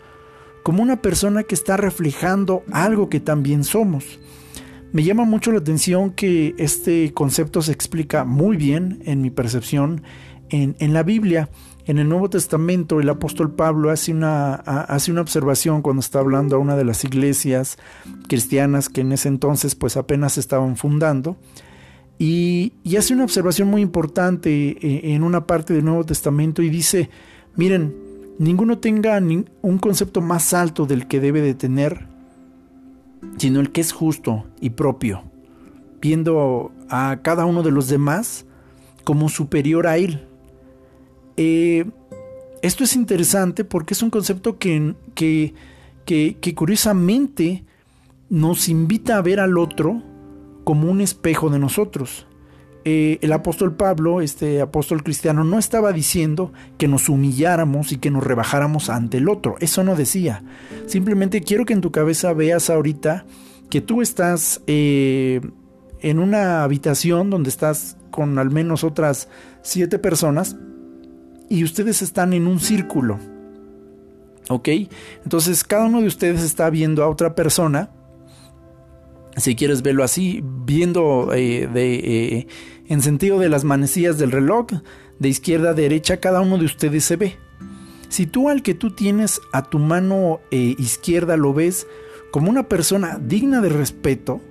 [0.62, 4.20] como una persona que está reflejando algo que también somos.
[4.92, 10.02] Me llama mucho la atención que este concepto se explica muy bien, en mi percepción,
[10.50, 11.50] en, en la Biblia.
[11.84, 16.54] En el Nuevo Testamento el apóstol Pablo hace una, hace una observación cuando está hablando
[16.54, 17.76] a una de las iglesias
[18.28, 21.36] cristianas que en ese entonces pues apenas estaban fundando
[22.24, 27.10] y, hace una observación muy importante eh, en una parte del Nuevo Testamento y dice,
[27.56, 27.96] miren,
[28.38, 29.20] ninguno tenga
[29.60, 32.06] un concepto más alto del que debe de tener,
[33.38, 35.24] sino el que es justo y propio,
[36.00, 38.46] viendo a cada uno de los demás
[39.02, 40.24] como superior a él.
[41.36, 41.86] Eh,
[42.62, 45.54] esto es interesante porque es un concepto que, que,
[46.04, 47.64] que, curiosamente
[48.30, 50.04] nos invita a ver al otro
[50.64, 52.26] como un espejo de nosotros.
[52.84, 58.10] Eh, el apóstol Pablo, este apóstol cristiano, no estaba diciendo que nos humilláramos y que
[58.10, 59.54] nos rebajáramos ante el otro.
[59.60, 60.42] Eso no decía.
[60.86, 63.24] Simplemente quiero que en tu cabeza veas ahorita
[63.70, 65.40] que tú estás eh,
[66.00, 69.28] en una habitación donde estás con al menos otras
[69.62, 70.56] siete personas
[71.48, 73.18] y ustedes están en un círculo.
[74.48, 74.68] ¿Ok?
[75.24, 77.90] Entonces cada uno de ustedes está viendo a otra persona.
[79.36, 82.46] Si quieres verlo así, viendo eh, de, eh,
[82.86, 84.66] en sentido de las manecillas del reloj,
[85.18, 87.36] de izquierda a derecha, cada uno de ustedes se ve.
[88.08, 91.86] Si tú al que tú tienes a tu mano izquierda lo ves
[92.30, 94.42] como una persona digna de respeto,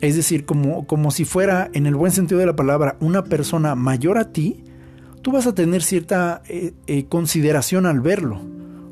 [0.00, 3.74] es decir, como, como si fuera, en el buen sentido de la palabra, una persona
[3.74, 4.64] mayor a ti,
[5.22, 8.40] tú vas a tener cierta eh, eh, consideración al verlo.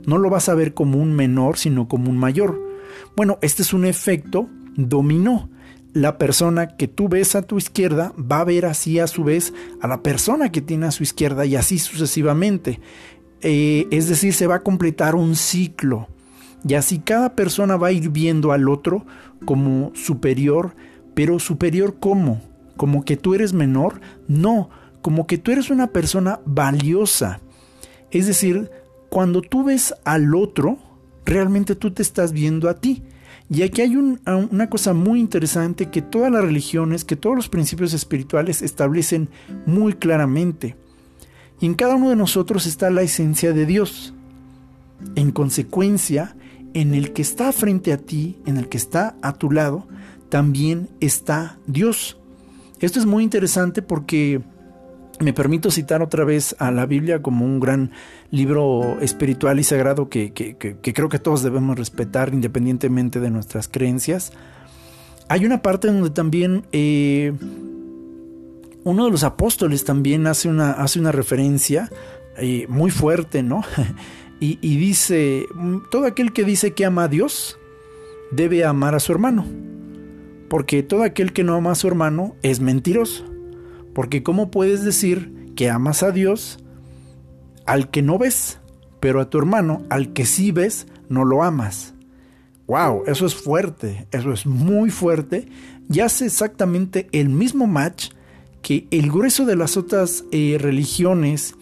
[0.07, 2.61] No lo vas a ver como un menor, sino como un mayor.
[3.17, 5.51] Bueno, este es un efecto dominó.
[5.93, 9.53] La persona que tú ves a tu izquierda va a ver así a su vez
[9.81, 12.81] a la persona que tiene a su izquierda y así sucesivamente.
[13.41, 16.09] Eh, es decir, se va a completar un ciclo.
[16.67, 19.05] Y así cada persona va a ir viendo al otro
[19.45, 20.75] como superior,
[21.15, 22.41] pero superior ¿cómo?
[22.77, 24.01] ¿Como que tú eres menor?
[24.29, 24.71] No,
[25.03, 27.41] como que tú eres una persona valiosa.
[28.11, 28.71] Es decir,
[29.09, 30.79] cuando tú ves al otro,
[31.25, 33.03] realmente tú te estás viendo a ti.
[33.51, 37.95] Y aquí hay una cosa muy interesante que todas las religiones, que todos los principios
[37.95, 39.31] espirituales establecen
[39.65, 40.77] muy claramente.
[41.61, 44.13] Y en cada uno de nosotros está la esencia de Dios.
[45.15, 46.37] En consecuencia,
[46.75, 49.89] en el que está frente a ti, en el que está a tu lado,
[50.29, 52.19] también está Dios.
[52.81, 54.43] Esto es muy interesante porque
[55.21, 57.93] me permito citar otra vez a la Biblia como un gran
[58.31, 64.33] libro espiritual y sagrado que, creo que todos debemos respetar independientemente de nuestras creencias.
[65.29, 67.33] Hay una parte donde también eh,
[68.85, 71.91] uno de los apóstoles también hace una, hace una referencia
[72.39, 73.63] eh, muy fuerte, ¿no?
[74.41, 75.47] Y, dice,
[75.91, 77.59] todo aquel que dice que ama a Dios
[78.31, 79.45] debe amar a su hermano.
[80.49, 83.28] Porque todo aquel que no ama a su hermano es mentiroso.
[83.99, 86.61] Porque ¿cómo puedes decir que amas a Dios
[87.67, 88.61] al que no ves,
[89.01, 91.95] pero a tu hermano, al que sí ves, no lo amas?
[92.69, 93.03] ¡Wow!
[93.09, 95.49] Eso es fuerte, eso es muy fuerte
[95.91, 98.11] y hace exactamente el mismo match
[98.63, 101.57] que el grueso de las otras eh, religiones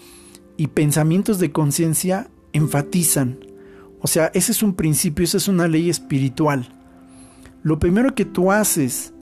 [0.59, 3.39] y pensamientos de conciencia enfatizan.
[4.03, 6.69] O sea, ese es un principio, esa es una ley espiritual.
[7.63, 9.15] Lo primero que tú haces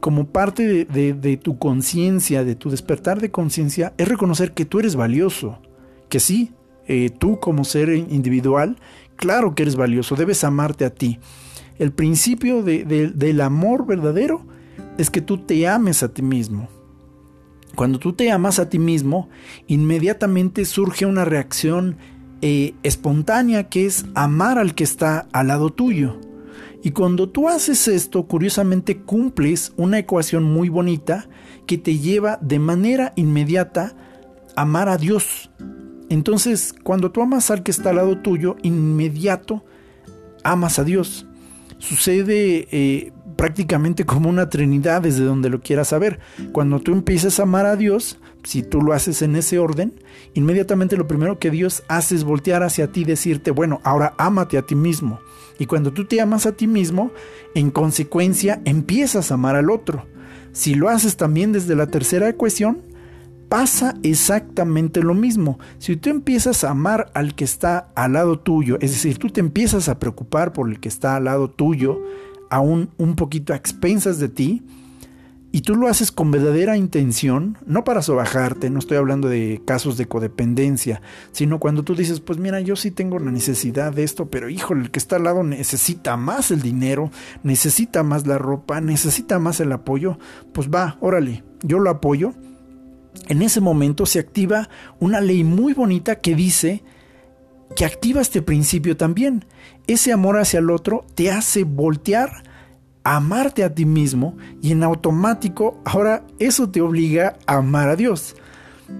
[0.00, 4.96] como parte de, tu conciencia, de tu despertar de conciencia, es reconocer que tú eres
[4.96, 5.58] valioso.
[6.08, 6.52] Que sí,
[6.88, 8.78] eh, tú como ser individual,
[9.16, 11.18] claro que eres valioso, debes amarte a ti.
[11.78, 14.44] El principio del amor verdadero
[14.98, 16.68] es que tú te ames a ti mismo.
[17.74, 19.30] Cuando tú te amas a ti mismo,
[19.66, 21.96] inmediatamente surge una reacción
[22.42, 26.18] eh, espontánea que es amar al que está al lado tuyo.
[26.82, 31.28] Y cuando tú haces esto, curiosamente cumples una ecuación muy bonita
[31.66, 33.94] que te lleva de manera inmediata
[34.56, 35.50] a amar a Dios.
[36.08, 39.64] Entonces, cuando tú amas al que está al lado tuyo, inmediato
[40.42, 41.26] amas a Dios.
[41.78, 46.18] Sucede eh, prácticamente como una trinidad desde donde lo quieras saber.
[46.52, 49.94] Cuando tú empiezas a amar a Dios, si tú lo haces en ese orden,
[50.34, 54.58] inmediatamente lo primero que Dios hace es voltear hacia ti y decirte, bueno, ahora ámate
[54.58, 55.20] a ti mismo.
[55.62, 57.12] Y cuando tú te amas a ti mismo,
[57.54, 60.06] en consecuencia empiezas a amar al otro.
[60.50, 62.80] Si lo haces también desde la tercera ecuación,
[63.48, 65.60] pasa exactamente lo mismo.
[65.78, 69.38] Si tú empiezas a amar al que está al lado tuyo, es decir, tú te
[69.38, 72.02] empiezas a preocupar por el que está al lado tuyo,
[72.50, 74.64] aún un poquito a expensas de ti,
[75.54, 79.98] y tú lo haces con verdadera intención, no para sobajarte, no estoy hablando de casos
[79.98, 84.30] de codependencia, sino cuando tú dices, pues mira, yo sí tengo la necesidad de esto,
[84.30, 87.10] pero híjole, el que está al lado necesita más el dinero,
[87.42, 90.18] necesita más la ropa, necesita más el apoyo,
[90.54, 92.32] pues va, órale, yo lo apoyo.
[93.28, 96.82] En ese momento se activa una ley muy bonita que dice
[97.76, 99.44] que activa este principio también.
[99.86, 102.42] Ese amor hacia el otro te hace voltear
[103.04, 108.36] amarte a ti mismo y en automático ahora eso te obliga a amar a Dios.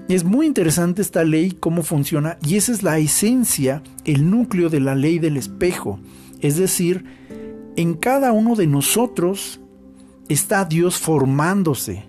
[0.09, 4.81] Es muy interesante esta ley, cómo funciona, y esa es la esencia, el núcleo de
[4.81, 5.99] la ley del espejo.
[6.41, 7.05] Es decir,
[7.77, 9.61] en cada uno de nosotros
[10.29, 12.05] está Dios formándose.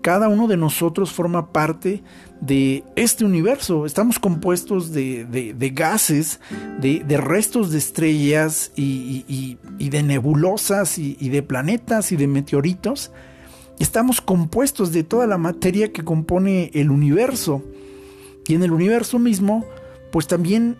[0.00, 2.02] cada uno de nosotros forma parte
[2.42, 3.86] de este universo.
[3.86, 6.40] Estamos compuestos de, gases,
[6.80, 13.12] de, restos de estrellas y, de nebulosas y, de planetas y de meteoritos.
[13.78, 17.62] Estamos compuestos de toda la materia que compone el universo.
[18.46, 19.64] Y en el universo mismo,
[20.10, 20.76] pues también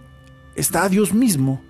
[0.57, 1.63] está Dios mismo.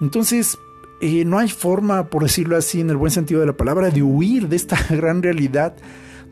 [0.00, 0.58] Entonces,
[1.00, 4.02] eh, no hay forma, por decirlo así, en el buen sentido de la palabra, de
[4.02, 5.76] huir de esta gran realidad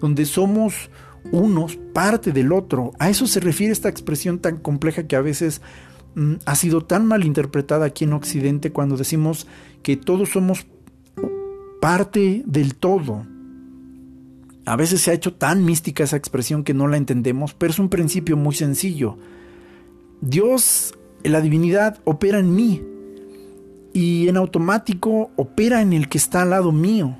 [0.00, 0.90] donde somos
[1.32, 2.92] unos parte del otro.
[2.98, 5.60] A eso se refiere esta expresión tan compleja que a veces
[6.14, 9.46] mm, ha sido tan mal interpretada aquí en Occidente cuando decimos
[9.82, 10.66] que todos somos
[11.80, 13.26] parte del todo.
[14.64, 17.78] A veces se ha hecho tan mística esa expresión que no la entendemos, pero es
[17.78, 19.16] un principio muy sencillo.
[20.20, 22.82] Dios, la divinidad, opera en mí
[23.92, 27.16] y en automático opera en el que está al lado mío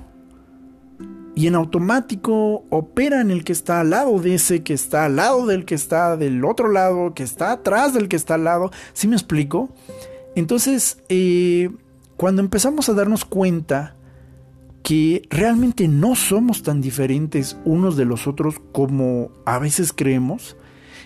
[1.37, 5.17] y en automático opera en el que está al lado de ese que está al
[5.17, 8.71] lado del que está del otro lado, que está atrás del que está al lado.
[8.93, 9.69] ¿Sí me explico?
[10.35, 11.69] Entonces, eh,
[12.15, 13.95] cuando empezamos a darnos cuenta
[14.81, 20.57] que realmente no somos tan diferentes unos de los otros como a veces creemos,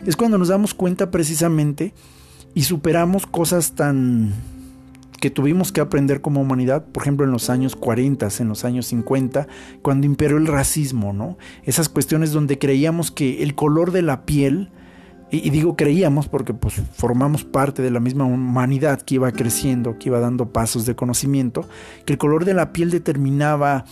[0.06, 1.94] es cuando nos damos cuenta precisamente
[2.54, 4.32] y superamos cosas tan
[5.22, 8.88] que tuvimos que aprender como humanidad, por ejemplo, en los años 40, en los años
[8.88, 9.48] 50,
[9.84, 11.38] cuando imperó el racismo, ¿no?
[11.64, 14.72] Esas cuestiones donde creíamos que el color de la piel,
[15.30, 20.10] y, digo creíamos porque pues formamos parte de la misma humanidad que iba creciendo, que
[20.10, 21.70] iba dando pasos de conocimiento,
[22.06, 23.86] que el color de la piel determinaba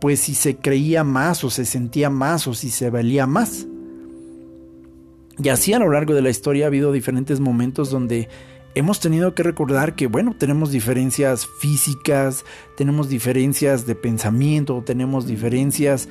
[0.00, 3.66] pues si se creía más o se sentía más o si se valía más.
[5.42, 8.28] Y así a lo largo de la historia ha habido diferentes momentos donde
[8.74, 12.44] hemos tenido que recordar que, bueno, tenemos diferencias físicas,
[12.76, 16.08] tenemos diferencias de pensamiento, tenemos diferencias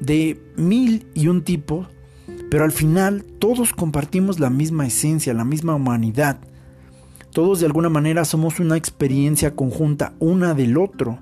[0.00, 1.86] de mil y un tipo,
[2.50, 6.38] pero al final todos compartimos la misma esencia, la misma humanidad.
[7.32, 11.18] Todos de alguna manera somos una experiencia conjunta una del otro.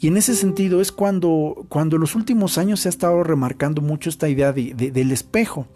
[0.00, 3.82] Y en ese sentido es cuando, cuando en los últimos años se ha estado remarcando
[3.82, 5.66] mucho esta idea del espejo.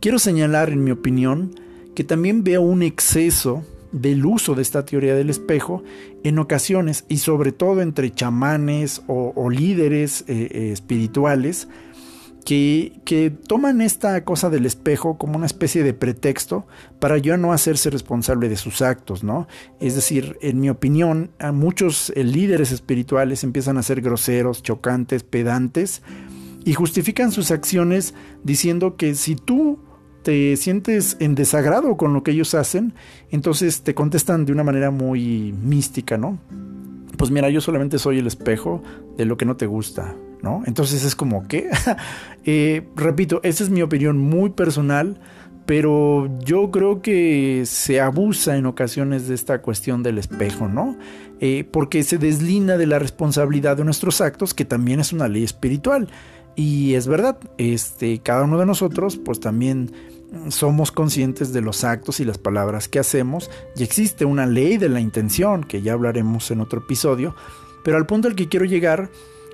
[0.00, 1.54] Quiero señalar, en mi opinión,
[1.94, 3.64] que también veo un exceso
[3.96, 5.82] del uso de esta teoría del espejo
[6.22, 11.68] en ocasiones y sobre todo entre chamanes o, líderes eh, eh, espirituales
[12.44, 16.66] que, que, toman esta cosa del espejo como una especie de pretexto
[17.00, 19.48] para ya no hacerse responsable de sus actos, ¿no?
[19.80, 25.24] Es decir, en mi opinión, a muchos eh, líderes espirituales empiezan a ser groseros, chocantes,
[25.24, 26.02] pedantes
[26.64, 29.78] y justifican sus acciones diciendo que si tú
[30.26, 32.94] te sientes en desagrado con lo que ellos hacen,
[33.30, 36.40] entonces te contestan de una manera muy mística, ¿no?
[37.16, 38.82] Pues mira, yo solamente soy el espejo
[39.16, 40.64] de lo que no te gusta, ¿no?
[40.66, 41.70] Entonces es como que,
[42.44, 45.20] eh, repito, esa es mi opinión muy personal,
[45.64, 50.98] pero yo creo que se abusa en ocasiones de esta cuestión del espejo, ¿no?
[51.38, 55.44] Eh, porque se deslinda de la responsabilidad de nuestros actos, que también es una ley
[55.44, 56.08] espiritual.
[56.56, 59.92] Y es verdad, este, cada uno de nosotros, pues también
[60.48, 64.88] somos conscientes de los actos y las palabras que hacemos y existe una ley de
[64.88, 67.34] la intención que ya hablaremos en otro episodio,
[67.84, 69.10] pero al punto al que quiero llegar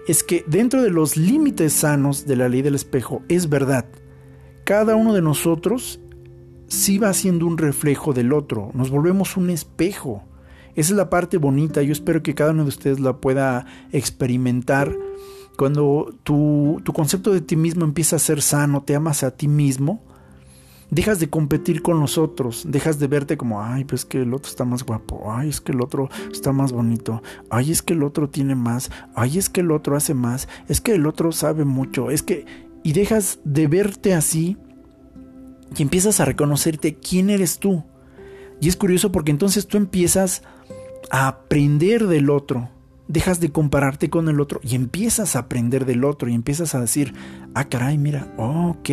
[0.09, 3.87] es que dentro de los límites sanos de la ley del espejo es verdad,
[4.65, 6.01] cada uno de nosotros
[6.69, 10.25] sí va siendo un reflejo del otro, nos volvemos un espejo.
[10.75, 14.97] Esa es la parte bonita, yo espero que cada uno de ustedes la pueda experimentar.
[15.59, 19.49] Cuando tu, tu concepto de ti mismo empieza a ser sano, te amas a ti
[19.49, 20.03] mismo,
[20.93, 24.51] dejas de competir con los otros, dejas de verte como, ay, pues que el otro
[24.51, 28.03] está más guapo, ay, es que el otro está más bonito, ay, es que el
[28.03, 31.65] otro tiene más, ay, es que el otro hace más, es que el otro sabe
[31.65, 32.45] mucho, es que...
[32.85, 34.59] Y dejas de verte así
[35.77, 37.85] y empiezas a reconocerte quién eres tú.
[38.61, 40.43] Y es curioso porque entonces tú empiezas
[41.11, 42.71] a aprender del otro,
[43.07, 46.81] dejas de compararte con el otro y empiezas a aprender del otro y empiezas a
[46.81, 47.15] decir,
[47.55, 48.89] ah, caray, mira, oh, ok.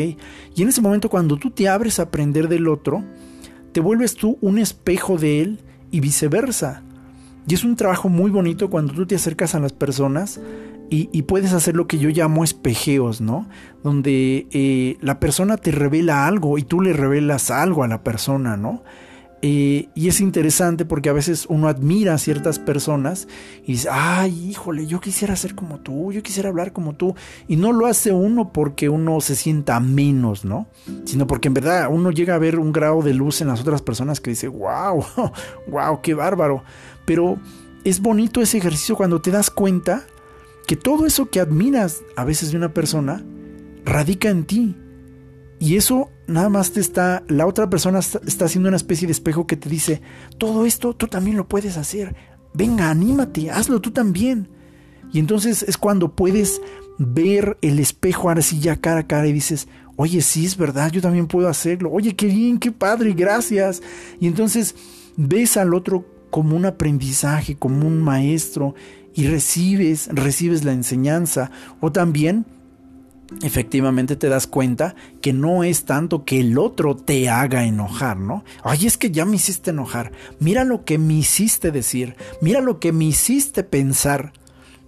[0.55, 3.03] Y en ese momento cuando tú te abres a aprender del otro,
[3.71, 5.59] te vuelves tú un espejo de él
[5.91, 6.83] y viceversa.
[7.47, 10.39] Y es un trabajo muy bonito cuando tú te acercas a las personas
[10.91, 13.47] y, puedes hacer lo que yo llamo espejeos, ¿no?
[13.83, 18.57] Donde eh, la persona te revela algo y tú le revelas algo a la persona,
[18.57, 18.83] ¿no?
[19.41, 23.27] Eh, y es interesante porque a veces uno admira a ciertas personas
[23.63, 27.15] y dice, ay, híjole, yo quisiera ser como tú, yo quisiera hablar como tú.
[27.47, 30.67] Y no lo hace uno porque uno se sienta menos, ¿no?
[31.05, 33.81] Sino porque en verdad uno llega a ver un grado de luz en las otras
[33.81, 35.05] personas que dice, wow,
[35.67, 36.63] wow, qué bárbaro.
[37.05, 37.39] Pero
[37.85, 40.05] es bonito ese ejercicio cuando te das cuenta
[40.67, 43.23] que todo eso que admiras a veces de una persona,
[43.85, 44.75] radica en ti.
[45.59, 49.45] Y eso nada más te está, la otra persona está, haciendo una especie de espejo
[49.45, 50.01] que te dice,
[50.37, 52.15] todo esto tú también lo puedes hacer.
[52.53, 54.49] Venga, anímate, hazlo tú también.
[55.11, 56.61] Y entonces es cuando puedes
[56.97, 60.91] ver el espejo ahora sí ya cara a cara y dices, oye, sí es verdad,
[60.91, 61.91] yo también puedo hacerlo.
[61.91, 63.81] Oye, qué bien, qué padre, gracias.
[64.19, 64.75] Y entonces
[65.17, 68.75] ves al otro como un aprendizaje, como un maestro
[69.13, 71.51] y recibes, recibes la enseñanza.
[71.81, 72.45] O también
[73.41, 78.43] efectivamente te das cuenta que no es tanto que el otro te haga enojar, ¿no?
[78.63, 80.11] Ay, es que ya me hiciste enojar.
[80.39, 82.15] Mira lo que me hiciste decir.
[82.41, 84.33] Mira lo que me hiciste pensar.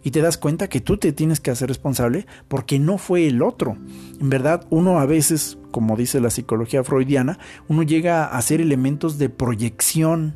[0.04, 3.44] Y te das cuenta que tú te tienes que hacer responsable porque no fue el
[3.44, 3.78] otro.
[4.20, 7.38] En verdad, uno a veces, como dice la psicología freudiana,
[7.68, 10.36] uno llega a hacer elementos de proyección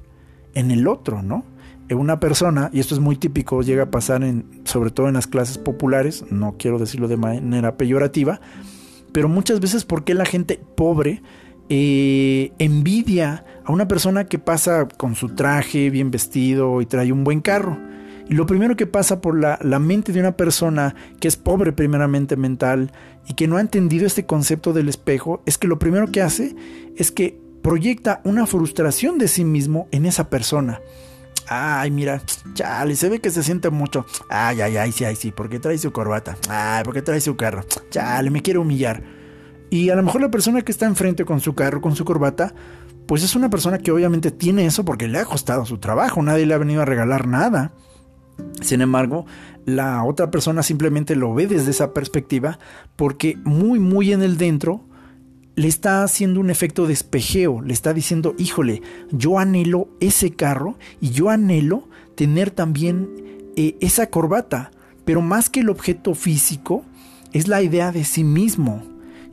[0.53, 1.43] en el otro, ¿no?
[1.93, 5.27] Una persona, y esto es muy típico, llega a pasar en, sobre todo en las
[5.27, 8.39] clases populares, no quiero decirlo de manera peyorativa,
[9.11, 11.21] pero muchas veces porque la gente pobre
[11.69, 17.23] eh, envidia a una persona que pasa con su traje bien vestido y trae un
[17.23, 17.77] buen carro.
[18.27, 21.71] Y lo primero que pasa por la, la, mente de una persona que es pobre
[21.71, 22.91] primeramente mental
[23.27, 26.55] y que no ha entendido este concepto del espejo es que lo primero que hace
[26.97, 30.81] es que proyecta una frustración de sí mismo en esa persona.
[31.47, 32.21] Ay, mira,
[32.53, 34.05] chale, se ve que se siente mucho.
[34.29, 36.37] Ay, ay, ay, sí, ay, sí, porque trae su corbata.
[36.49, 37.63] Ay, porque trae su carro.
[37.89, 39.03] Chale, me quiere humillar.
[39.69, 42.53] Y a lo mejor la persona que está enfrente con su carro, con su corbata,
[43.07, 46.21] pues es una persona que obviamente tiene eso porque le ha costado su trabajo.
[46.21, 47.73] Nadie le ha venido a regalar nada.
[48.61, 49.25] Sin embargo,
[49.65, 52.59] la otra persona simplemente lo ve desde esa perspectiva
[52.95, 54.81] porque muy, muy en el dentro
[55.55, 58.81] le está haciendo un efecto de espejeo, le está diciendo, híjole,
[59.11, 63.09] yo anhelo ese carro y yo anhelo tener también
[63.55, 64.71] eh, esa corbata,
[65.05, 66.83] pero más que el objeto físico,
[67.31, 68.81] es la idea de sí mismo.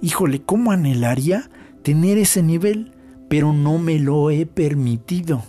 [0.01, 1.51] Híjole, ¿cómo anhelaría
[1.83, 2.93] tener ese nivel?
[3.29, 5.45] Pero no me lo he permitido.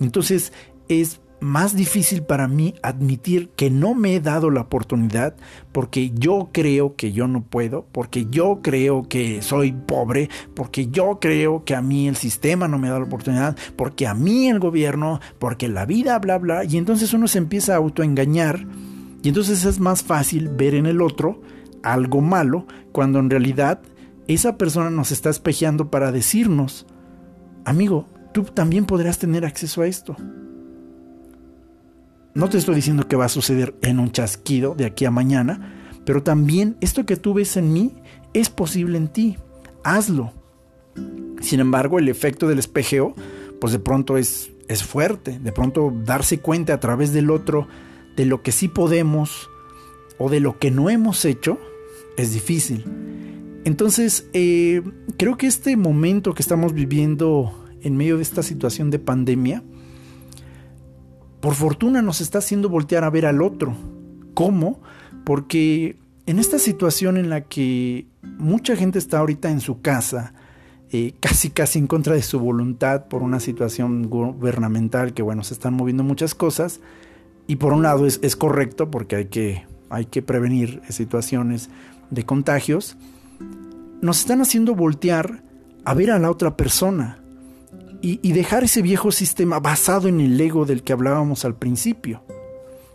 [0.00, 0.52] Entonces
[0.88, 5.34] es más difícil para mí admitir que no me he dado la oportunidad
[5.72, 11.18] porque yo creo que yo no puedo, porque yo creo que soy pobre, porque yo
[11.20, 14.60] creo que a mí el sistema no me da la oportunidad, porque a mí el
[14.60, 16.64] gobierno, porque la vida, bla, bla.
[16.64, 18.64] Y entonces uno se empieza a autoengañar
[19.22, 21.42] y entonces es más fácil ver en el otro
[21.82, 23.80] algo malo cuando en realidad
[24.28, 26.86] esa persona nos está espejeando para decirnos,
[27.64, 30.16] amigo, tú también podrás tener acceso a esto.
[32.34, 36.00] No te estoy diciendo que va a suceder en un chasquido de aquí a mañana,
[36.06, 37.94] pero también esto que tú ves en mí
[38.32, 39.36] es posible en ti.
[39.84, 40.32] Hazlo.
[41.40, 43.14] Sin embargo, el efecto del espejeo,
[43.60, 45.38] pues de pronto es, es fuerte.
[45.38, 47.68] De pronto darse cuenta a través del otro
[48.16, 49.50] de lo que sí podemos
[50.18, 51.58] o de lo que no hemos hecho
[52.16, 52.84] es difícil.
[53.64, 54.82] Entonces, eh,
[55.18, 57.52] creo que este momento que estamos viviendo
[57.82, 59.62] en medio de esta situación de pandemia,
[61.42, 63.74] por fortuna nos está haciendo voltear a ver al otro.
[64.32, 64.80] ¿Cómo?
[65.24, 70.34] Porque en esta situación en la que mucha gente está ahorita en su casa,
[70.92, 75.54] eh, casi casi en contra de su voluntad por una situación gubernamental que bueno, se
[75.54, 76.80] están moviendo muchas cosas,
[77.48, 81.70] y por un lado es, es correcto porque hay que, hay que prevenir situaciones
[82.10, 82.96] de contagios,
[84.00, 85.42] nos están haciendo voltear
[85.84, 87.21] a ver a la otra persona
[88.02, 92.22] y, dejar ese viejo sistema basado en el ego del que hablábamos al principio.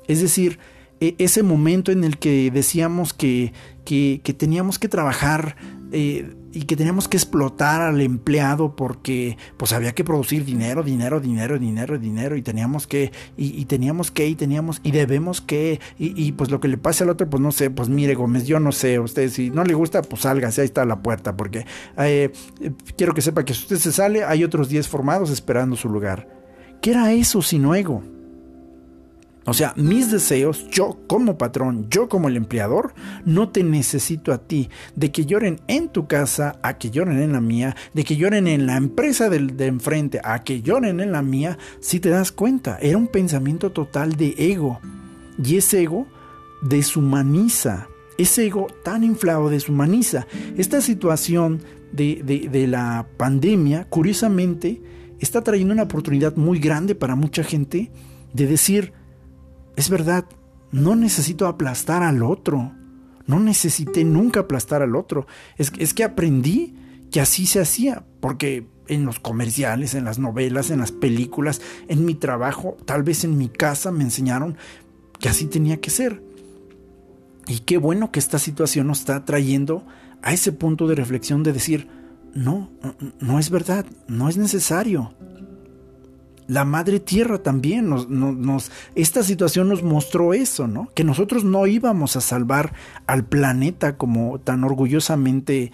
[0.08, 0.60] Es decir,
[1.00, 3.54] e, ese momento en el que decíamos que,
[3.86, 5.56] que, teníamos que trabajar
[5.94, 11.20] eh, y que teníamos que explotar al empleado porque pues había que producir dinero, dinero,
[11.20, 16.32] dinero, dinero, dinero y teníamos que, y, teníamos que, y teníamos, y debemos que, y,
[16.32, 18.72] pues lo que le pase al otro, pues no sé, pues mire Gómez, yo no
[18.72, 22.32] sé, usted si no le gusta, pues sálgase, ahí está la puerta, porque eh,
[22.98, 26.28] quiero que sepa que si usted se sale, hay otros 10 formados esperando su lugar.
[26.82, 28.02] ¿Qué era eso sino ego?
[29.50, 32.94] O sea, mis deseos, yo como patrón, yo como el empleador,
[33.24, 34.70] no te necesito a ti.
[34.98, 38.46] De que lloren en tu casa, a que lloren en la mía, de que lloren
[38.48, 42.34] en la empresa del, de enfrente, a que lloren en la mía, si te das
[42.34, 44.82] cuenta, era un pensamiento total de ego.
[45.42, 46.08] Y ese ego
[46.62, 47.88] deshumaniza.
[48.18, 50.28] Ese ego tan inflado deshumaniza.
[50.58, 51.62] Esta situación
[51.94, 54.82] de, de, de la pandemia, curiosamente,
[55.22, 57.92] está trayendo una oportunidad muy grande para mucha gente
[58.34, 58.92] de decir,
[59.78, 60.26] es verdad,
[60.72, 62.74] no necesito aplastar al otro.
[63.28, 65.28] No necesité nunca aplastar al otro.
[65.58, 66.76] Es, que aprendí
[67.12, 72.06] que así se hacía, porque en los comerciales, en las novelas, en las películas, en
[72.06, 74.58] mi trabajo, tal vez en mi casa me enseñaron
[75.20, 76.24] que así tenía que ser.
[77.48, 79.86] Y qué bueno que esta situación nos está trayendo
[80.24, 81.88] a ese punto de reflexión de decir,
[82.34, 82.72] no,
[83.20, 85.14] no es verdad, no es necesario.
[86.48, 90.90] La madre tierra también nos, esta situación nos mostró eso, ¿no?
[90.94, 92.74] Que nosotros no íbamos a salvar
[93.06, 95.74] al planeta como tan orgullosamente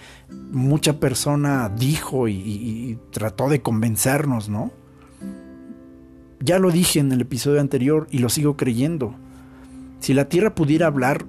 [0.51, 4.71] mucha persona dijo y trató de convencernos, ¿no?
[6.39, 9.15] Ya lo dije en el episodio anterior y lo sigo creyendo.
[9.99, 11.25] Si la tierra pudiera hablar,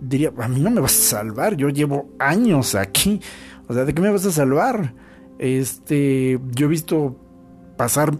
[0.00, 3.20] diría, a mí no me vas a salvar, yo llevo años aquí.
[3.68, 4.94] O sea, ¿de qué me vas a salvar?
[5.38, 7.16] Este, yo he visto
[7.76, 8.18] pasar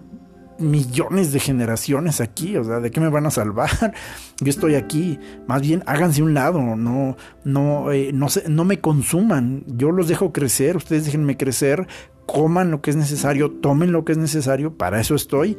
[0.59, 3.71] millones de generaciones aquí, o sea, ¿de qué me van a salvar?
[4.41, 9.65] Yo estoy aquí, más bien háganse un lado, no, no, eh, no, no me consuman,
[9.67, 11.87] yo los dejo crecer, ustedes déjenme crecer,
[12.27, 15.57] coman lo que es necesario, tomen lo que es necesario, para eso estoy,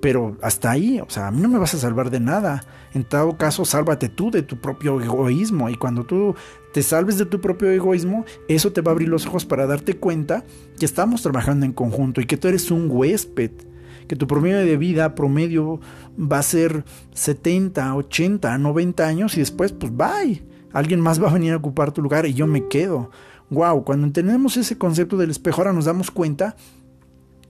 [0.00, 2.64] pero hasta ahí, o sea, a mí no me vas a salvar de nada.
[2.94, 5.68] En todo caso, sálvate tú de tu propio egoísmo.
[5.68, 6.34] Y cuando tú
[6.72, 9.96] te salves de tu propio egoísmo, eso te va a abrir los ojos para darte
[9.96, 10.44] cuenta
[10.78, 13.50] que estamos trabajando en conjunto y que tú eres un huésped.
[14.10, 15.78] Que tu promedio de vida promedio
[16.18, 16.84] va a ser
[17.14, 20.42] 70, 80, 90 años y después, pues bye.
[20.72, 23.12] Alguien más va a venir a ocupar tu lugar y yo me quedo.
[23.50, 26.56] Wow, cuando entendemos ese concepto del espejo, ahora nos damos cuenta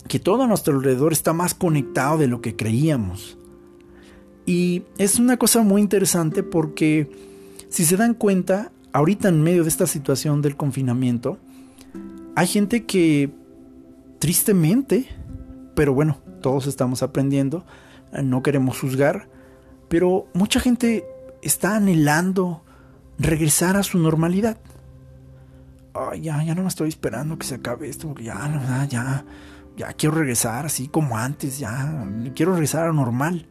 [0.06, 3.38] que todo a nuestro alrededor está más conectado de lo que creíamos.
[4.44, 7.10] Y es una cosa muy interesante porque
[7.70, 11.38] si se dan cuenta, ahorita en medio de esta situación del confinamiento,
[12.36, 13.30] hay gente que
[14.18, 15.06] tristemente,
[15.74, 17.64] pero bueno, todos estamos aprendiendo,
[18.22, 19.28] no queremos juzgar,
[19.88, 21.04] pero mucha gente
[21.42, 22.62] está anhelando
[23.18, 24.58] regresar a su normalidad.
[26.20, 29.24] ya, ya no me estoy esperando que se acabe esto, porque ya, ya,
[29.76, 33.46] ya quiero regresar así como antes, ya quiero regresar a normal.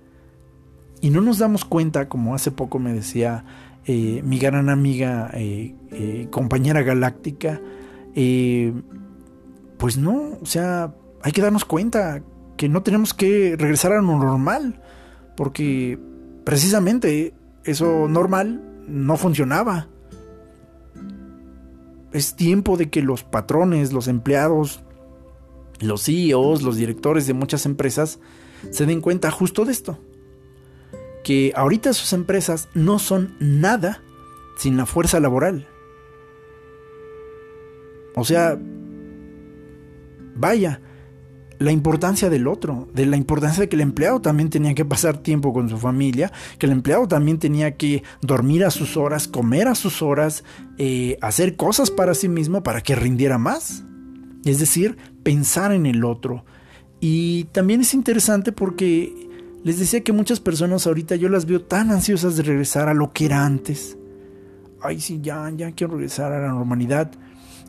[1.01, 3.45] Y no nos damos cuenta, como hace poco me decía
[3.85, 7.61] eh, mi gran amiga, eh, eh, compañera galáctica,
[9.77, 12.21] pues no, o sea, hay que darnos cuenta
[12.60, 14.82] que no tenemos que regresar a lo normal,
[15.38, 15.97] porque
[16.43, 17.34] precisamente
[17.64, 19.88] eso normal no funcionaba.
[22.12, 24.82] Es tiempo de que los patrones, los empleados,
[25.80, 28.20] los CEOs, los directores de muchas empresas
[28.72, 29.97] se den cuenta justo de esto.
[31.24, 34.01] Que ahorita sus empresas no son nada
[34.57, 35.66] sin la fuerza laboral.
[38.18, 38.60] O sea,
[40.36, 40.82] vaya,
[41.60, 45.18] la importancia del otro, de la importancia de que el empleado también tenía que pasar
[45.18, 49.68] tiempo con su familia, que el empleado también tenía que dormir a sus horas, comer
[49.68, 50.45] a sus horas,
[50.78, 53.84] eh, hacer cosas para sí mismo para que rindiera más.
[54.45, 56.45] Es decir, pensar en el otro.
[57.01, 59.14] Y también es interesante porque
[59.64, 63.12] les decía que muchas personas ahorita yo las veo tan ansiosas de regresar a lo
[63.12, 63.97] que era antes.
[64.82, 67.12] Ay, sí, ya, ya quiero regresar a la normalidad.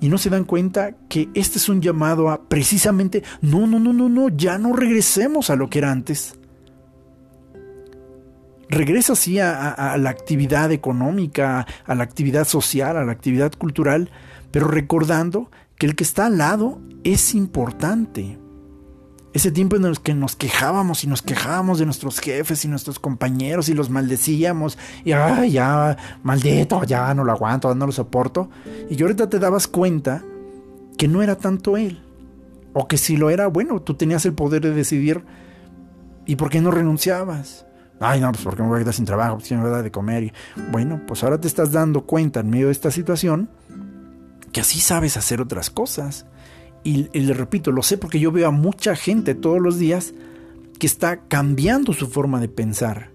[0.00, 3.92] Y no se dan cuenta que este es un llamado a precisamente, no, no, no,
[3.92, 6.38] no, no, ya no regresemos a lo que era antes.
[8.68, 14.10] Regresa así a, a la actividad económica, a la actividad social, a la actividad cultural,
[14.50, 18.39] pero recordando que el que está al lado es importante.
[19.32, 22.98] Ese tiempo en el que nos quejábamos y nos quejábamos de nuestros jefes y nuestros
[22.98, 28.50] compañeros y los maldecíamos y ay, ya, maldito, ya no lo aguanto, no lo soporto.
[28.88, 30.22] Y que ahorita te dabas cuenta
[30.98, 32.02] que no era tanto él.
[32.72, 35.24] O que si lo era, bueno, tú tenías el poder de decidir
[36.26, 37.66] y por qué no renunciabas.
[38.00, 39.90] Ay, no, pues porque me voy a quedar sin trabajo, porque me voy a de
[39.90, 40.24] comer.
[40.24, 40.32] Y,
[40.70, 43.50] bueno, pues ahora te estás dando cuenta en medio de esta situación
[44.52, 46.26] que así sabes hacer otras cosas.
[46.82, 50.14] Y, le repito, lo sé porque yo veo a mucha gente todos los días
[50.78, 53.10] que está cambiando su forma de pensar.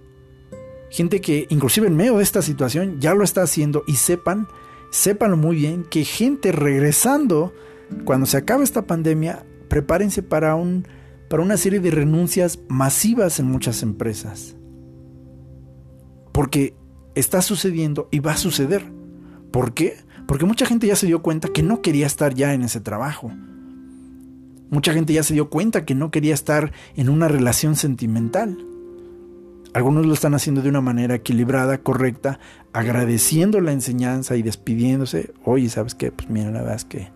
[0.91, 4.47] Gente que inclusive en medio de esta situación ya lo está haciendo y sepan,
[4.91, 7.53] sépanlo muy bien, que gente regresando,
[8.03, 10.87] cuando se acabe esta pandemia, prepárense para, un,
[11.27, 14.55] para una serie de renuncias masivas en muchas empresas.
[16.31, 16.75] Porque
[17.15, 18.85] está sucediendo y va a suceder.
[19.51, 19.97] ¿Por qué?
[20.27, 23.31] Porque mucha gente ya se dio cuenta que no quería estar ya en ese trabajo.
[24.69, 28.57] Mucha gente ya se dio cuenta que no quería estar en una relación sentimental.
[29.73, 32.39] Algunos lo están haciendo de una manera equilibrada, correcta,
[32.71, 35.33] agradeciendo la enseñanza y despidiéndose.
[35.43, 36.11] Oye, ¿sabes qué?
[36.11, 37.09] Pues mira, la verdad es que...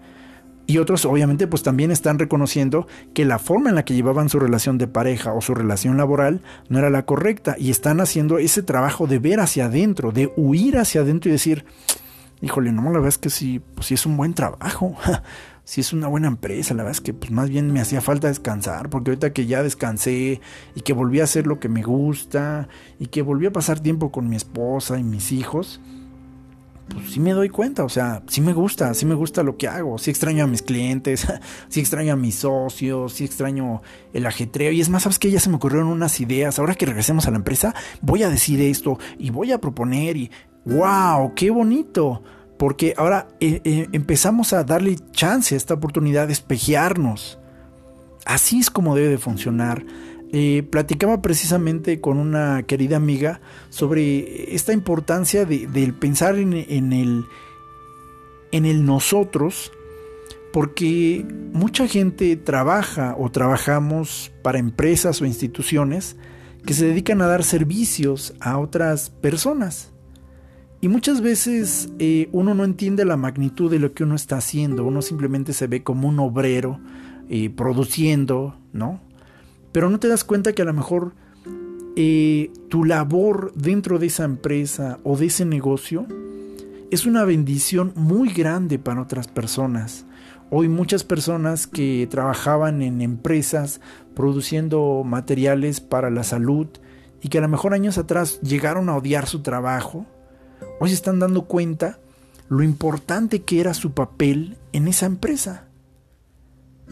[0.67, 2.85] Y otros obviamente pues también están reconociendo
[3.15, 6.41] que la forma en la que llevaban su relación de pareja o su relación laboral
[6.67, 10.77] no era la correcta y están haciendo ese trabajo de ver hacia adentro, de huir
[10.77, 11.65] hacia adentro y decir,
[12.41, 14.95] híjole, no, la verdad es que sí, pues sí es un buen trabajo,
[15.69, 18.27] sí es una buena empresa, la verdad es que pues más bien me hacía falta
[18.27, 20.41] descansar, porque ahorita que ya descansé
[20.73, 22.67] y que volví a hacer lo que me gusta
[22.97, 25.79] y que volví a pasar tiempo con mi esposa y mis hijos,
[26.89, 29.67] pues sí me doy cuenta, o sea, sí me gusta, sí me gusta lo que
[29.67, 31.27] hago, sí extraño a mis clientes,
[31.69, 34.71] sí extraño a mis socios, sí extraño el ajetreo.
[34.71, 36.57] Y es más, ¿sabes que Ya se me ocurrieron unas ideas.
[36.57, 40.31] Ahora que regresemos a la empresa, voy a decir esto y voy a proponer y
[40.65, 41.35] ¡wow!
[41.35, 42.23] ¡Qué bonito!
[42.59, 47.39] Porque ahora eh, eh, empezamos a darle chance a esta oportunidad de espejearnos.
[48.25, 49.85] Así es como debe de funcionar.
[50.33, 53.39] Eh, platicaba precisamente con una querida amiga
[53.69, 57.25] sobre esta importancia de, pensar en, el,
[58.51, 59.71] en el nosotros,
[60.51, 66.17] porque mucha gente trabaja o trabajamos para empresas o instituciones
[66.65, 69.93] que se dedican a dar servicios a otras personas.
[70.81, 74.85] Y muchas veces eh, uno no entiende la magnitud de lo que uno está haciendo,
[74.85, 76.79] uno simplemente se ve como un obrero
[77.29, 79.01] eh, produciendo, ¿no?
[79.73, 81.13] Pero no te das cuenta que a lo mejor
[81.97, 86.07] eh, tu labor dentro de esa empresa o de ese negocio
[86.91, 90.05] es una bendición muy grande para otras personas.
[90.49, 93.81] Hoy muchas personas que trabajaban en empresas
[94.15, 96.67] produciendo materiales para la salud
[97.21, 100.07] y que a lo mejor años atrás llegaron a odiar su trabajo,
[100.79, 101.99] hoy se están dando cuenta
[102.49, 105.65] lo importante que era su papel en esa empresa.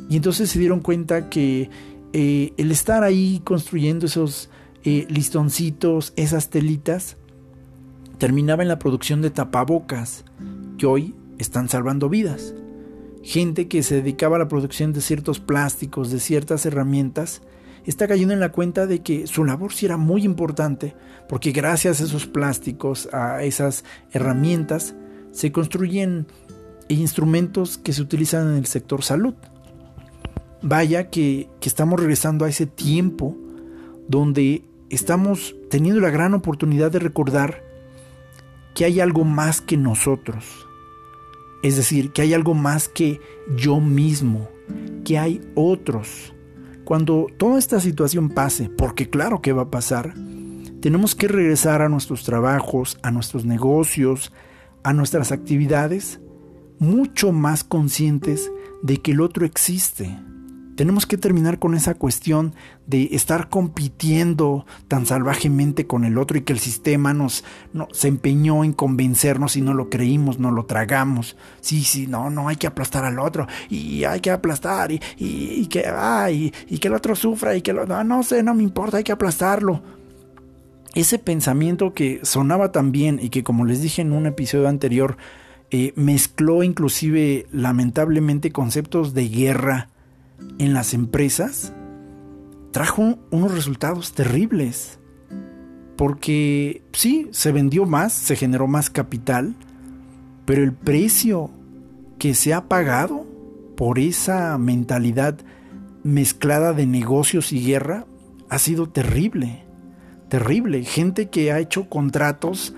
[0.09, 1.69] Y entonces se dieron cuenta que
[2.13, 4.49] eh, el estar ahí construyendo esos
[4.83, 7.17] eh, listoncitos, esas telitas,
[8.17, 10.23] terminaba en la producción de tapabocas,
[10.77, 12.53] que hoy están salvando vidas.
[13.23, 17.41] Gente que se dedicaba a la producción de ciertos plásticos, de ciertas herramientas,
[17.89, 20.95] está cayendo en la cuenta de que su labor sí era muy importante,
[21.27, 24.95] porque gracias a esos plásticos, a esas herramientas,
[25.31, 26.27] se construyen
[26.88, 29.35] instrumentos que se utilizan en el sector salud
[30.61, 33.35] vaya que, estamos regresando a ese tiempo
[34.07, 37.61] donde estamos teniendo la gran oportunidad de recordar
[38.73, 40.45] que hay algo más que nosotros.
[41.61, 43.19] Es decir, que hay algo más que
[43.57, 44.47] yo mismo,
[45.03, 46.33] que hay otros.
[46.88, 50.13] Cuando toda esta situación pase, porque claro que va a pasar,
[50.79, 54.31] tenemos que regresar a nuestros trabajos, a nuestros negocios,
[54.83, 56.21] a nuestras actividades,
[56.79, 58.49] mucho más conscientes
[58.83, 60.17] de que el otro existe,
[60.78, 62.53] tenemos que terminar con esa cuestión
[62.86, 67.43] de estar compitiendo tan salvajemente con el otro y que el sistema nos
[67.91, 71.36] se empeñó en convencernos y no lo creímos, no lo tragamos.
[71.61, 75.88] Sí, sí, no, no, hay que aplastar al otro y hay que aplastar y, que,
[75.88, 78.97] ay, y, que el otro sufra y que lo, no, no sé, no me importa,
[78.97, 79.82] hay que aplastarlo.
[80.93, 85.17] Ese pensamiento que sonaba tan bien y que como les dije en un episodio anterior,
[85.71, 89.89] eh, mezcló inclusive lamentablemente conceptos de guerra,
[90.59, 91.73] en las empresas
[92.71, 94.99] trajo unos resultados terribles.
[95.95, 99.55] Porque sí, se vendió más, se generó más capital,
[100.45, 101.49] pero el precio
[102.19, 103.25] que se ha pagado
[103.75, 105.39] por esa mentalidad
[106.03, 108.05] mezclada de negocios y guerra
[108.49, 109.63] ha sido terrible.
[110.29, 110.83] Terrible.
[110.83, 112.75] Gente que ha hecho contratos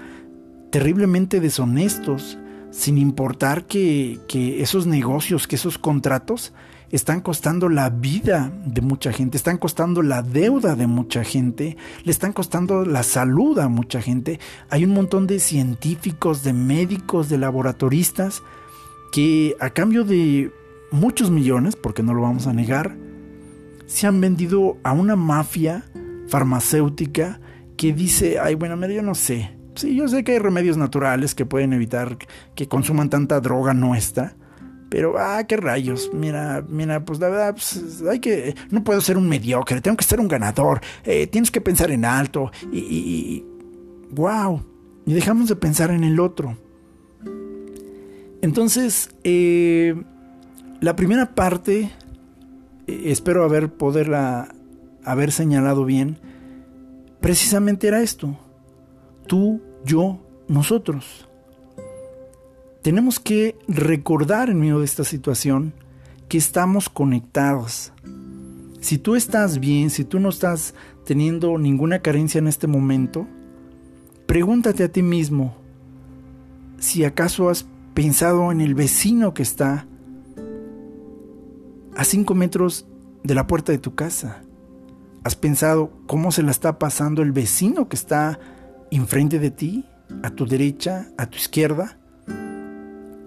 [0.71, 2.37] terriblemente deshonestos,
[2.71, 6.53] sin importar que, que esos negocios, que esos contratos
[6.91, 12.11] están costando la vida de mucha gente, están costando la deuda de mucha gente, le
[12.11, 14.39] están costando la salud a mucha gente.
[14.69, 18.41] Hay un montón de científicos, de médicos, de laboratoristas
[19.11, 20.51] que a cambio de
[20.91, 22.95] muchos millones, porque no lo vamos a negar,
[23.85, 25.85] se han vendido a una mafia
[26.27, 27.39] farmacéutica
[27.75, 29.55] que dice, ay, bueno, mira, yo no sé.
[29.75, 32.17] Sí, yo sé que hay remedios naturales que pueden evitar
[32.53, 34.35] que consuman tanta droga nuestra,
[34.89, 36.09] pero, ah, qué rayos.
[36.13, 38.55] Mira, mira, pues la verdad, pues, hay que.
[38.71, 40.81] No puedo ser un mediocre, tengo que ser un ganador.
[41.03, 42.51] Eh, tienes que pensar en alto.
[42.71, 43.45] Y, y,
[44.11, 44.65] ¡Wow!
[45.05, 46.57] Y dejamos de pensar en el otro.
[48.41, 49.95] Entonces, eh,
[50.81, 51.91] la primera parte,
[52.87, 54.55] eh, espero haber poderla
[55.03, 56.17] haber señalado bien,
[57.21, 58.37] precisamente era esto.
[59.27, 61.28] Tú, yo, nosotros
[62.81, 65.73] tenemos que recordar en medio de esta situación
[66.27, 67.91] que estamos conectados.
[68.79, 70.73] Si tú estás bien, si tú no estás
[71.05, 73.27] teniendo ninguna carencia en este momento,
[74.25, 75.55] pregúntate a ti mismo
[76.77, 79.85] si acaso has pensado en el vecino que está
[81.95, 82.87] a cinco metros
[83.23, 84.43] de la puerta de tu casa.
[85.25, 88.39] ¿Has pensado cómo se la está pasando el vecino que está
[88.89, 89.85] enfrente de ti,
[90.23, 91.99] a tu derecha, a tu izquierda?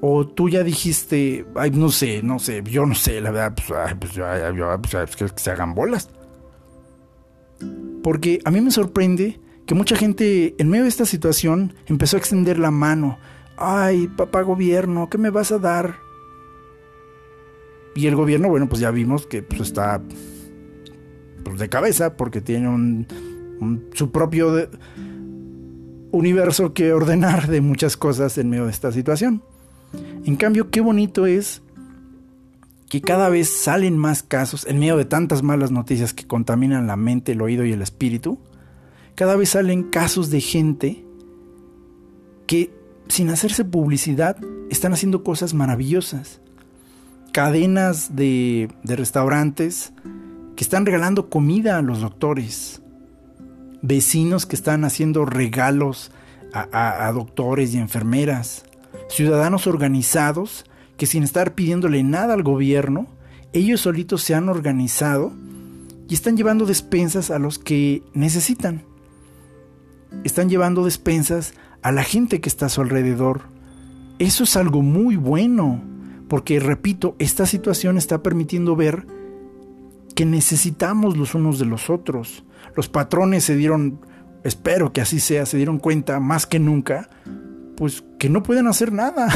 [0.05, 3.79] O tú ya dijiste, ay, no sé, no sé, yo no sé, la verdad, pues,
[3.79, 6.11] ay, pues, pues que se hagan bolas.
[8.03, 12.19] Porque a mí me sorprende que mucha gente en medio de esta situación empezó a
[12.19, 13.19] extender la mano.
[13.57, 15.97] ay, papá gobierno, ¿qué me vas a dar?
[17.95, 20.03] Y el gobierno, bueno, pues ya vimos que pues, está
[21.45, 23.07] pues, de cabeza porque tiene un,
[23.95, 24.69] su propio
[26.11, 29.45] universo que ordenar de muchas cosas en medio de esta situación.
[30.25, 31.63] En cambio, qué bonito es
[32.89, 36.97] que cada vez salen más casos, en medio de tantas malas noticias que contaminan la
[36.97, 38.39] mente, el oído y el espíritu,
[39.15, 41.05] cada vez salen casos de gente
[42.47, 42.71] que
[43.09, 44.37] sin hacerse publicidad
[44.71, 46.41] están haciendo cosas maravillosas.
[47.33, 49.93] Cadenas de, restaurantes
[50.57, 52.83] que están regalando comida a los doctores.
[53.81, 56.11] Vecinos que están haciendo regalos
[56.53, 58.65] a, a doctores y enfermeras.
[59.13, 60.65] Ciudadanos organizados
[60.97, 63.09] que sin estar pidiéndole nada al gobierno,
[63.53, 65.35] ellos solitos se han organizado
[66.09, 68.85] y están llevando despensas a los que necesitan.
[70.25, 71.53] Están llevando despensas
[71.83, 73.43] a la gente que está a su alrededor.
[74.19, 75.83] Eso es algo muy bueno,
[76.27, 79.07] porque repito, esta situación está permitiendo ver
[80.15, 82.45] que necesitamos los unos de los otros.
[82.77, 84.01] Los patrones se dieron,
[84.43, 87.11] espero que así sea, se dieron cuenta más que nunca,
[87.77, 89.29] pues que no pueden hacer nada,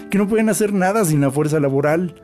[0.10, 2.22] que no pueden hacer nada sin la fuerza laboral.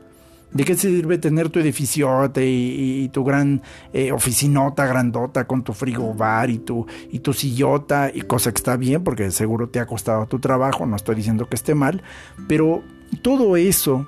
[0.51, 3.61] ¿De qué sirve tener tu edificiote y, tu gran
[3.91, 8.09] eh, oficinota grandota con tu frigobar y tu, y tu sillota?
[8.13, 11.49] Y cosa que está bien porque seguro te ha costado tu trabajo, no estoy diciendo
[11.49, 12.01] que esté mal,
[12.47, 12.81] pero
[13.21, 14.07] todo eso,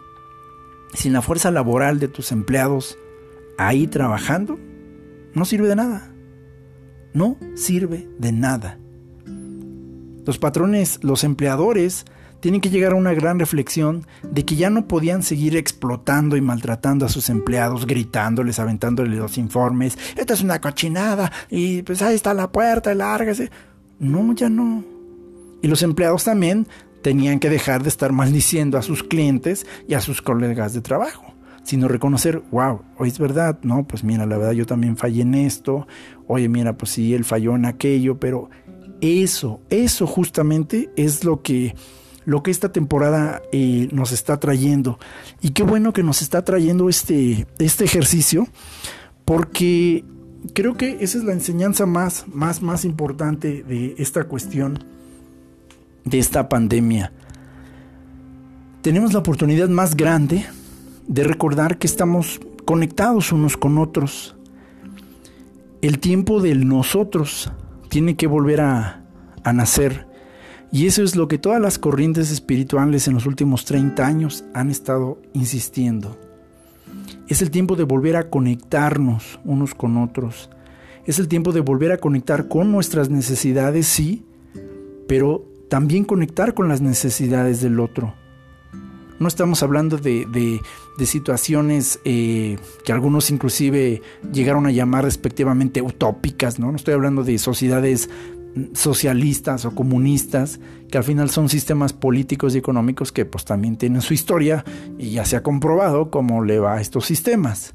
[0.93, 2.97] sin la fuerza laboral de tus empleados
[3.57, 4.57] ahí trabajando,
[5.34, 6.14] no sirve de nada.
[7.14, 8.78] No sirve de nada.
[10.30, 12.05] Los patrones, los empleadores,
[12.39, 16.41] tienen que llegar a una gran reflexión de que ya no podían seguir explotando y
[16.41, 22.13] maltratando a sus empleados, gritándoles, aventándoles los informes, esta es una cochinada y pues ahí
[22.13, 23.49] está la puerta, lárgase.
[23.97, 24.84] No, ya no.
[25.63, 26.67] Y los empleados también
[27.01, 31.34] tenían que dejar de estar maldiciendo a sus clientes y a sus colegas de trabajo,
[31.63, 35.34] sino reconocer, wow, hoy es verdad, no, pues mira, la verdad yo también fallé en
[35.34, 35.88] esto,
[36.27, 38.51] oye, mira, pues sí, él falló en aquello, pero
[39.02, 41.76] eso, eso justamente es lo que
[42.26, 45.00] lo que esta temporada eh, nos está trayendo.
[45.41, 48.47] Y qué bueno que nos está trayendo este, este ejercicio,
[49.26, 50.04] porque
[50.54, 54.84] creo que esa es la enseñanza más, más, más importante de esta cuestión,
[56.06, 57.12] de esta pandemia.
[58.84, 60.45] Tenemos la oportunidad más grande
[61.08, 64.36] de recordar que estamos conectados unos con otros.
[65.82, 67.52] El tiempo del nosotros
[67.89, 68.95] tiene que volver a,
[69.51, 70.07] nacer
[70.71, 74.69] y eso es lo que todas las corrientes espirituales en los últimos 30 años han
[74.69, 76.15] estado insistiendo.
[77.27, 80.51] Es el tiempo de volver a conectarnos unos con otros.
[81.05, 84.23] Es el tiempo de volver a conectar con nuestras necesidades, sí,
[85.07, 88.13] pero también conectar con las necesidades del otro.
[89.19, 90.61] No estamos hablando de,
[91.06, 96.72] situaciones eh, que algunos inclusive llegaron a llamar respectivamente utópicas, ¿no?
[96.72, 98.10] No estoy hablando de sociedades
[98.74, 104.02] socialistas o comunistas, que al final son sistemas políticos y económicos que pues también tienen
[104.02, 104.66] su historia
[104.97, 107.74] y ya se ha comprobado cómo le va a estos sistemas.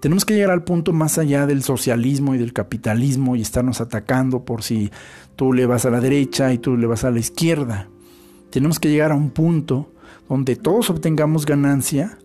[0.00, 4.44] Tenemos que llegar al punto más allá del socialismo y del capitalismo y estarnos atacando
[4.44, 4.92] por si
[5.34, 7.88] tú le vas a la derecha y tú le vas a la izquierda.
[8.50, 9.92] Tenemos que llegar a un punto
[10.28, 12.18] donde todos obtengamos ganancia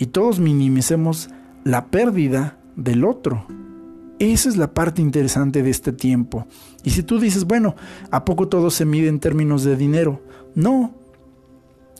[0.00, 1.28] y todos minimicemos
[1.62, 3.46] la pérdida del otro.
[4.18, 6.46] Esa es la parte interesante de este tiempo.
[6.82, 7.76] Y si tú dices, bueno,
[8.10, 10.22] ¿a poco todo se mide en términos de dinero?
[10.54, 10.94] No.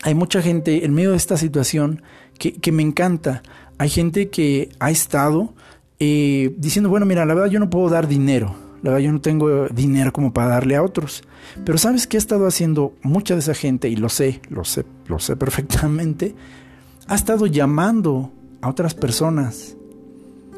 [0.02, 2.02] Hay mucha gente en medio de esta situación
[2.38, 3.42] que, me encanta.
[3.76, 5.52] Hay gente que ha estado
[5.98, 8.54] eh, diciendo, bueno, mira, la verdad yo no puedo dar dinero.
[8.82, 11.22] La verdad yo no tengo dinero como para darle a otros.
[11.66, 13.90] Pero ¿sabes qué ha estado haciendo mucha de esa gente?
[13.90, 16.34] Y lo sé, lo sé, lo sé perfectamente.
[17.10, 18.30] Ha estado llamando
[18.60, 19.76] a otras personas.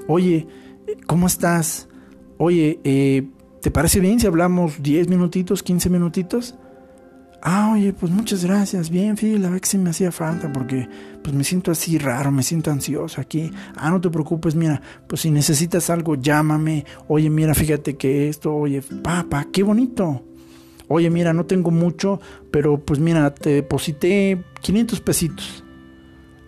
[0.06, 0.46] Oye,
[1.06, 1.88] ¿cómo estás?
[2.36, 3.26] Oye, eh,
[3.62, 6.54] ¿te parece bien si hablamos 10 minutitos, 15 minutitos?
[7.40, 8.90] Ah, oye, pues muchas gracias.
[8.90, 10.86] Bien, Phil, la verdad que sí me hacía falta porque
[11.22, 13.50] pues me siento así raro, me siento ansioso aquí.
[13.74, 16.84] Ah, no te preocupes, mira, pues si necesitas algo, llámame.
[17.08, 20.22] Oye, mira, fíjate que esto, oye, papá, qué bonito.
[20.88, 25.61] Oye, mira, no tengo mucho, pero pues mira, te deposité 500 pesitos.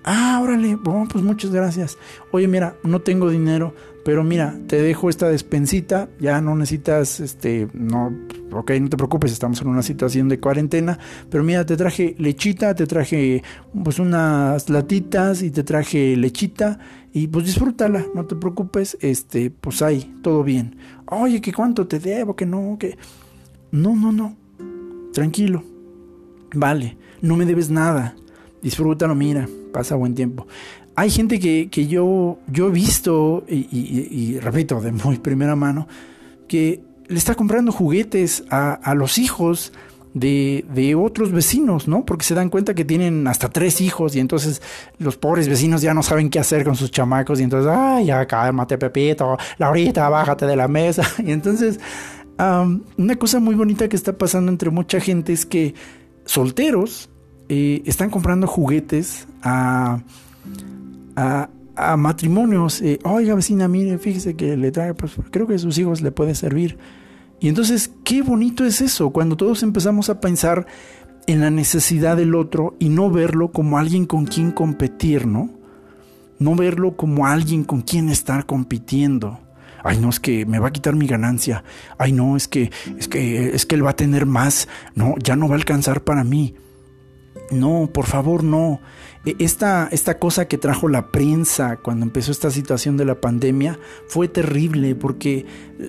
[0.07, 1.96] Ah, órale, bueno, pues muchas gracias.
[2.30, 3.74] Oye, mira, no tengo dinero,
[4.05, 8.12] pero mira, te dejo esta despensita, ya no necesitas, este, no,
[8.52, 10.98] ok, no te preocupes, estamos en una situación de cuarentena,
[11.30, 13.42] pero mira, te traje lechita, te traje
[13.82, 16.78] pues unas latitas y te traje lechita
[17.14, 20.76] y pues disfrútala, no te preocupes, este, pues ahí, todo bien.
[21.07, 22.98] Oye, que cuánto te debo, que no, que...
[23.72, 24.36] No, no, no,
[25.14, 25.64] tranquilo.
[26.55, 28.14] Vale, no me debes nada.
[28.62, 30.47] Disfrútalo, mira, pasa buen tiempo.
[30.97, 35.89] Hay gente que, yo, yo he visto, y, repito, de muy primera mano,
[36.47, 39.72] que le está comprando juguetes a, los hijos
[40.14, 42.07] de, de, otros vecinos, ¿no?
[42.07, 44.62] Porque se dan cuenta que tienen hasta tres hijos y entonces
[44.99, 48.25] los pobres vecinos ya no saben qué hacer con sus chamacos y entonces, ay, ya
[48.25, 51.03] cálmate, Pepito, Laurita, bájate de la mesa.
[51.18, 51.81] Y entonces,
[52.39, 55.75] una cosa muy bonita que está pasando entre mucha gente es que
[56.25, 57.11] solteros
[57.49, 60.01] eh, están comprando juguetes a,
[61.16, 62.80] a, matrimonios.
[62.82, 66.11] Eh, Oiga, vecina, mire, fíjese que le trae, pues creo que a sus hijos le
[66.11, 66.78] puede servir.
[67.40, 70.66] Y entonces, qué bonito es eso, cuando todos empezamos a pensar
[71.26, 75.51] en la necesidad del otro y no verlo como alguien con quien competir, ¿no?
[76.38, 79.40] No verlo como alguien con quien estar compitiendo.
[79.82, 81.62] Ay, no, es que me va a quitar mi ganancia.
[81.99, 84.66] Ay, no, es que, es que, es que él va a tener más.
[84.95, 86.55] No, ya no va a alcanzar para mí.
[87.51, 88.80] No, por favor, no.
[89.24, 93.78] E, esta, esta cosa que trajo la prensa cuando empezó esta situación de la pandemia
[94.09, 95.47] fue terrible porque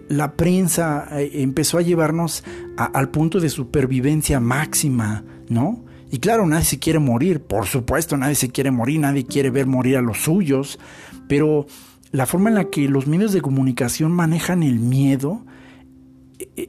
[0.09, 2.43] la prensa eh, empezó a llevarnos
[2.77, 5.85] al punto de supervivencia máxima, ¿no?
[6.11, 9.65] Y claro, nadie se quiere morir, por supuesto, nadie se quiere morir, nadie quiere ver
[9.65, 10.79] morir a los suyos,
[11.27, 11.65] pero
[12.11, 15.41] la forma en la que los medios de comunicación manejan el miedo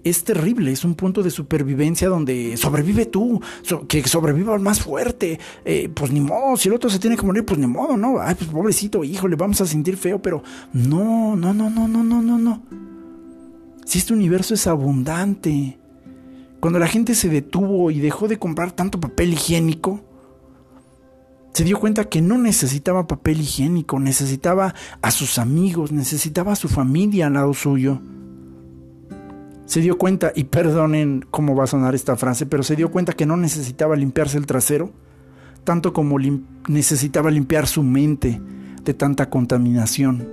[0.05, 3.41] es terrible, es un punto de supervivencia donde sobrevive tú,
[3.89, 7.27] que sobreviva el más fuerte, eh, pues ni modo, si el otro se tiene que
[7.27, 8.21] morir, pues ni modo, ¿no?
[8.21, 10.43] Ay, pues pobrecito, hijo, le vamos a sentir feo, pero
[10.73, 12.63] no, no, no, no, no, no, no, no.
[13.85, 15.79] Si este universo es abundante,
[16.61, 20.01] cuando la gente se detuvo y dejó de comprar tanto papel higiénico,
[21.53, 26.69] se dio cuenta que no necesitaba papel higiénico, necesitaba a sus amigos, necesitaba a su
[26.69, 28.01] familia al lado suyo
[29.67, 33.13] se dio cuenta, y perdonen cómo va a sonar esta frase, pero se dio cuenta
[33.13, 34.93] que no necesitaba limpiarse el trasero,
[35.65, 36.17] tanto como
[36.69, 38.41] necesitaba limpiar su mente
[38.85, 40.29] de tanta contaminación,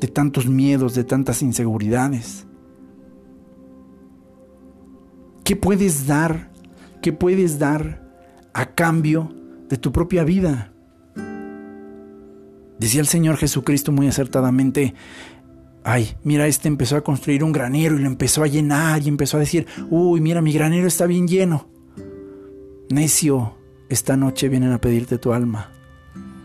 [0.00, 2.46] de tantos miedos, de tantas inseguridades.
[5.44, 6.50] ¿Qué puedes dar?
[7.02, 8.02] ¿Qué puedes dar
[8.54, 9.34] a cambio
[9.68, 10.72] de tu propia vida?
[12.78, 14.94] Decía el Señor Jesucristo muy acertadamente,
[15.84, 19.36] ay, mira, este empezó a construir un granero y lo empezó a llenar y empezó
[19.36, 21.68] a decir, uy, mira, mi granero está bien lleno.
[22.90, 23.56] Necio,
[23.88, 25.70] esta noche vienen a pedirte tu alma.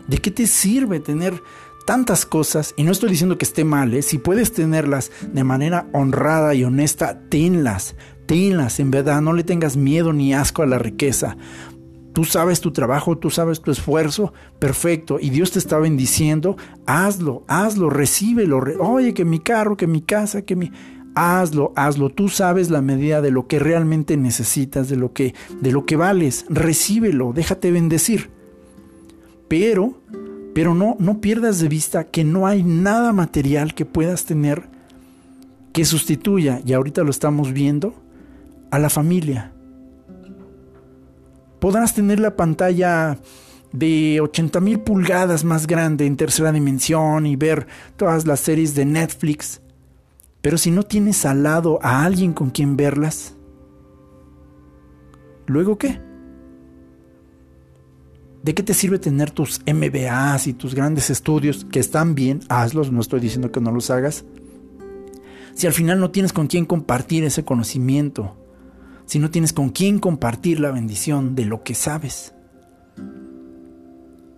[0.06, 1.42] ¿De qué te sirve tener
[1.86, 2.74] tantas cosas?
[2.76, 4.02] Y no estoy diciendo que esté mal, ¿eh?
[4.02, 7.94] si puedes tenerlas de manera honrada y honesta, tenlas,
[8.26, 11.36] tenlas, en verdad, no le tengas miedo ni asco a la riqueza,
[12.18, 15.18] Tú sabes tu trabajo, tú sabes tu esfuerzo, perfecto.
[15.20, 18.58] Y Dios te está bendiciendo, hazlo, hazlo, recíbelo.
[18.80, 20.72] Oye, que mi carro, que mi casa, que mi...
[21.14, 22.10] Hazlo, hazlo.
[22.10, 25.94] Tú sabes la medida de lo que realmente necesitas, de lo que, de lo que
[25.94, 26.44] vales.
[26.48, 28.30] Recíbelo, déjate bendecir.
[29.46, 30.00] Pero,
[30.56, 34.64] pero no, no pierdas de vista que no hay nada material que puedas tener
[35.72, 37.94] que sustituya, y ahorita lo estamos viendo,
[38.72, 39.52] a la familia
[41.60, 43.18] Podrás tener la pantalla
[43.72, 48.84] de 80 mil pulgadas más grande en tercera dimensión y ver todas las series de
[48.84, 49.60] Netflix.
[50.40, 53.34] Pero si no tienes al lado a alguien con quien verlas,
[55.46, 56.00] ¿luego qué?
[58.42, 62.40] ¿De qué te sirve tener tus MBAs y tus grandes estudios que están bien?
[62.48, 64.24] Hazlos, no estoy diciendo que no los hagas.
[65.54, 68.36] Si al final no tienes con quién compartir ese conocimiento,
[69.08, 72.34] si no tienes con quién compartir la bendición de lo que sabes.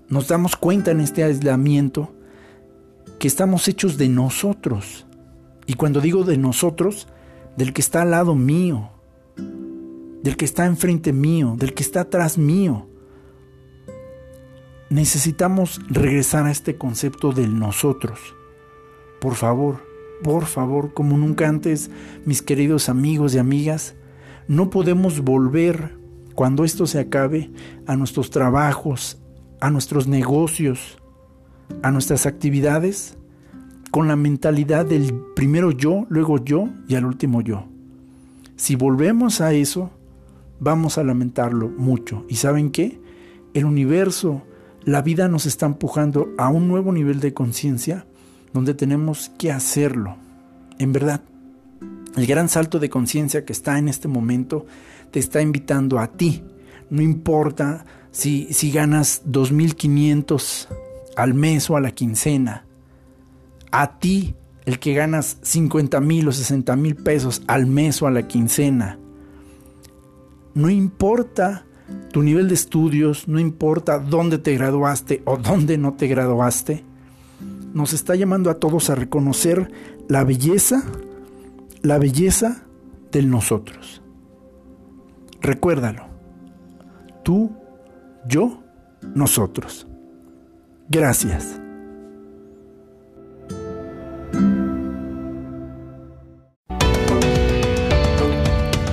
[0.09, 2.15] Nos damos cuenta en este aislamiento
[3.19, 5.07] que estamos hechos de nosotros.
[5.67, 7.09] Y cuando digo de nosotros,
[7.57, 8.91] del que está al lado mío,
[10.23, 12.87] del que está enfrente mío, del que está atrás mío.
[14.89, 18.21] Necesitamos regresar a este concepto del nosotros.
[19.21, 19.85] Por favor,
[20.23, 21.91] por favor, como nunca antes,
[22.25, 23.97] mis queridos amigos y amigas,
[24.51, 25.97] no podemos volver,
[26.35, 27.53] cuando esto se acabe,
[27.87, 29.23] a nuestros trabajos,
[29.61, 30.99] a nuestros negocios,
[31.85, 33.17] a nuestras actividades,
[33.93, 37.67] con la mentalidad del primero yo, luego yo y al último yo.
[38.57, 39.93] Si volvemos a eso,
[40.59, 42.25] vamos a lamentarlo mucho.
[42.29, 43.01] ¿Y saben qué?
[43.55, 44.43] El universo,
[44.83, 48.05] la vida nos está empujando a un nuevo nivel de conciencia
[48.53, 50.17] donde tenemos que hacerlo.
[50.81, 51.21] En verdad,
[52.17, 54.67] el gran salto de conciencia que está en este momento
[55.11, 56.43] te está invitando a ti.
[56.89, 60.69] No importa si, si ganas 2.500
[61.17, 62.65] al mes o a la quincena.
[63.71, 64.35] A ti,
[64.65, 68.99] el que ganas 50 mil o 60 mil pesos al mes o a la quincena.
[70.55, 71.65] No importa
[72.13, 76.85] tu nivel de estudios, no importa dónde te graduaste o dónde no te graduaste,
[77.73, 79.71] nos está llamando a todos a reconocer
[80.09, 80.83] la belleza,
[81.83, 82.63] la belleza
[83.11, 84.03] del nosotros.
[85.41, 86.05] Recuérdalo,
[87.23, 87.51] tú,
[88.27, 88.63] yo,
[89.15, 89.87] nosotros.
[90.89, 91.61] Gracias.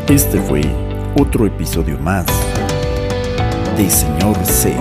[0.07, 0.61] Este fue
[1.19, 2.25] otro episodio más
[3.75, 4.73] de Señor C.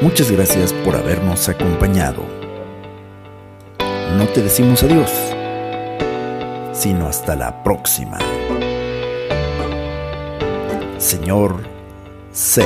[0.00, 2.22] Muchas gracias por habernos acompañado.
[4.16, 5.10] No te decimos adiós,
[6.78, 8.18] sino hasta la próxima.
[10.98, 11.66] Señor
[12.32, 12.64] C.